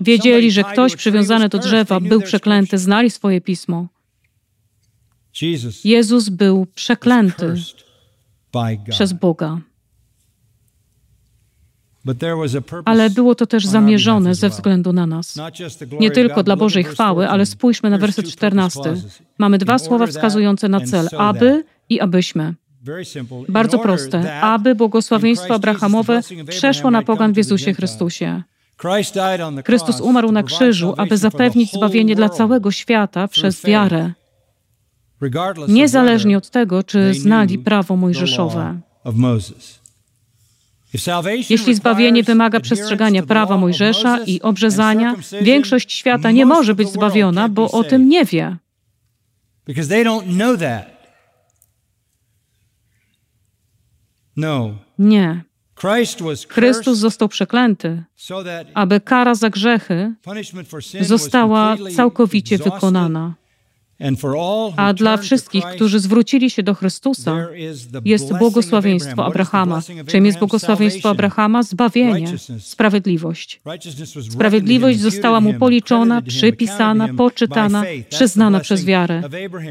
Wiedzieli, 0.00 0.50
że 0.50 0.64
ktoś 0.64 0.96
przywiązany 0.96 1.48
do 1.48 1.58
drzewa 1.58 2.00
był 2.00 2.20
przeklęty, 2.20 2.78
znali 2.78 3.10
swoje 3.10 3.40
pismo. 3.40 3.86
Jezus 5.84 6.28
był 6.28 6.66
przeklęty 6.74 7.54
przez 8.90 9.12
Boga. 9.12 9.58
Ale 12.84 13.10
było 13.10 13.34
to 13.34 13.46
też 13.46 13.66
zamierzone 13.66 14.34
ze 14.34 14.48
względu 14.48 14.92
na 14.92 15.06
nas. 15.06 15.38
Nie 16.00 16.10
tylko 16.10 16.42
dla 16.42 16.56
Bożej 16.56 16.84
chwały, 16.84 17.28
ale 17.28 17.46
spójrzmy 17.46 17.90
na 17.90 17.98
werset 17.98 18.30
14. 18.30 18.80
Mamy 19.38 19.58
dwa 19.58 19.78
słowa 19.78 20.06
wskazujące 20.06 20.68
na 20.68 20.80
cel: 20.80 21.08
aby 21.18 21.64
i 21.88 22.00
abyśmy. 22.00 22.54
Bardzo 23.48 23.78
proste. 23.78 24.40
Aby 24.40 24.74
błogosławieństwo 24.74 25.54
Abrahamowe 25.54 26.20
przeszło 26.48 26.90
na 26.90 27.02
pogan 27.02 27.32
w 27.32 27.36
Jezusie 27.36 27.74
Chrystusie. 27.74 28.42
Chrystus 29.66 30.00
umarł 30.00 30.32
na 30.32 30.42
krzyżu, 30.42 30.94
aby 30.96 31.16
zapewnić 31.16 31.72
zbawienie 31.72 32.16
dla 32.16 32.28
całego 32.28 32.70
świata 32.70 33.28
przez 33.28 33.64
wiarę, 33.64 34.12
niezależnie 35.68 36.38
od 36.38 36.50
tego, 36.50 36.82
czy 36.82 37.14
znali 37.14 37.58
prawo 37.58 37.96
mojżeszowe. 37.96 38.80
Jeśli 41.50 41.74
zbawienie 41.74 42.22
wymaga 42.22 42.60
przestrzegania 42.60 43.22
prawa 43.22 43.56
Mojżesza 43.56 44.18
i 44.26 44.40
obrzezania, 44.40 45.14
większość 45.40 45.92
świata 45.92 46.30
nie 46.30 46.46
może 46.46 46.74
być 46.74 46.88
zbawiona, 46.88 47.48
bo 47.48 47.70
o 47.70 47.84
tym 47.84 48.08
nie 48.08 48.24
wie. 48.24 48.56
No. 54.36 54.74
Nie. 54.98 55.44
Chrystus 56.48 56.98
został 56.98 57.28
przeklęty, 57.28 58.02
aby 58.74 59.00
kara 59.00 59.34
za 59.34 59.50
grzechy 59.50 60.14
została 61.00 61.76
całkowicie 61.96 62.58
wykonana. 62.58 63.34
A 64.76 64.92
dla 64.92 65.16
wszystkich, 65.16 65.64
którzy 65.64 65.98
zwrócili 66.00 66.50
się 66.50 66.62
do 66.62 66.74
Chrystusa, 66.74 67.46
jest 68.04 68.38
błogosławieństwo 68.38 69.26
Abrahama. 69.26 69.80
Czym 70.06 70.26
jest 70.26 70.38
błogosławieństwo 70.38 71.10
Abrahama? 71.10 71.62
Zbawienie, 71.62 72.28
sprawiedliwość. 72.58 73.60
Sprawiedliwość 74.30 75.00
została 75.00 75.40
mu 75.40 75.54
policzona, 75.54 76.22
przypisana, 76.22 77.08
poczytana, 77.16 77.84
przyznana 78.08 78.60
przez 78.60 78.84
wiarę. 78.84 79.22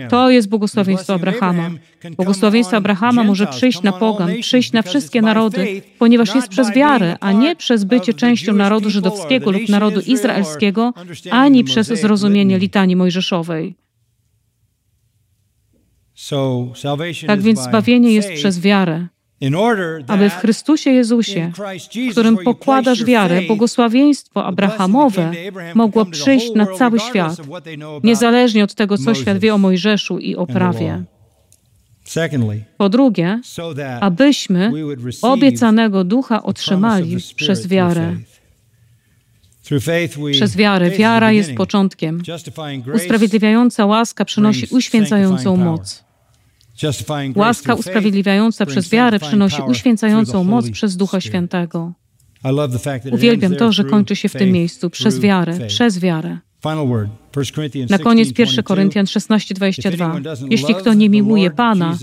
To 0.10 0.30
jest 0.30 0.50
błogosławieństwo 0.50 1.14
Abrahama. 1.14 1.70
Błogosławieństwo 2.16 2.78
Abrahama 2.78 3.24
może 3.24 3.48
przyjść 3.48 3.82
na 3.82 3.92
pogan, 3.92 4.32
przyjść 4.42 4.72
na 4.72 4.82
wszystkie 4.82 5.22
narody, 5.22 5.82
ponieważ 6.00 6.36
jest 6.36 6.48
przez 6.48 6.74
wiarę, 6.74 7.18
a 7.20 7.32
nie 7.32 7.56
przez 7.56 7.84
bycie 7.84 8.14
częścią 8.14 8.54
narodu 8.54 8.90
żydowskiego 8.90 9.52
lub 9.52 9.70
narodu 9.70 10.00
izraelskiego, 10.00 10.94
ani 11.32 11.64
przez 11.64 11.88
zrozumienie 11.88 12.60
litanii 12.60 12.96
mojżeszowej. 12.96 13.83
Tak 17.28 17.42
więc 17.42 17.60
zbawienie 17.60 18.12
jest 18.14 18.34
przez 18.34 18.60
wiarę. 18.60 19.08
Aby 20.08 20.30
w 20.30 20.34
Chrystusie 20.34 20.90
Jezusie, 20.90 21.52
w 22.08 22.12
którym 22.12 22.38
pokładasz 22.38 23.04
wiarę, 23.04 23.42
błogosławieństwo 23.42 24.46
Abrahamowe 24.46 25.32
mogło 25.76 26.06
przyjść 26.06 26.54
na 26.56 26.66
cały 26.66 27.00
świat, 27.00 27.38
niezależnie 28.04 28.64
od 28.64 28.74
tego, 28.74 28.98
co 28.98 29.14
świat 29.14 29.38
wie 29.38 29.54
o 29.54 29.58
Mojżeszu 29.58 30.20
i 30.20 30.36
o 30.36 30.48
prawie. 30.48 31.04
Po 32.78 32.90
drugie, 32.90 33.42
abyśmy 34.02 34.72
obiecanego 35.22 36.04
ducha 36.04 36.44
otrzymali 36.44 37.18
przez 37.36 37.68
wiarę. 37.68 38.16
Przez 40.32 40.56
wiarę. 40.56 40.92
Wiara 40.92 41.32
jest 41.32 41.54
początkiem. 41.54 42.22
Usprawiedliwiająca 42.96 43.86
łaska 43.86 44.26
przynosi 44.26 44.68
uświęcającą 44.72 45.58
moc. 45.58 46.04
Łaska 47.36 47.74
usprawiedliwiająca 47.74 48.66
przez 48.66 48.90
wiarę 48.90 49.20
przynosi 49.20 49.62
uświęcającą 49.62 50.44
moc 50.44 50.70
przez 50.70 50.98
Ducha 50.98 51.22
Świętego. 51.22 51.94
Uwielbiam 53.12 53.56
to, 53.56 53.72
że 53.72 53.84
kończy 53.84 54.16
się 54.16 54.30
w 54.30 54.34
tym 54.34 54.52
miejscu 54.52 54.90
przez 54.90 55.20
wiarę, 55.20 55.68
przez 55.68 56.00
wiarę. 56.00 56.38
Na 57.90 57.98
koniec 58.00 58.40
1 58.40 58.64
Koryntian 58.64 59.06
16:22. 59.06 60.48
Jeśli 60.50 60.76
kto 60.76 60.94
nie 60.94 61.10
miłuje 61.10 61.52
Pana, 61.52 61.98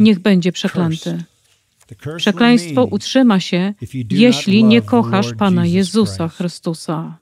niech 0.00 0.18
będzie 0.18 0.52
przeklęty. 0.52 1.24
Przekleństwo 2.16 2.84
utrzyma 2.84 3.40
się, 3.40 3.74
jeśli 4.10 4.64
nie 4.64 4.82
kochasz 4.82 5.34
Pana 5.34 5.66
Jezusa 5.66 6.28
Chrystusa. 6.28 7.19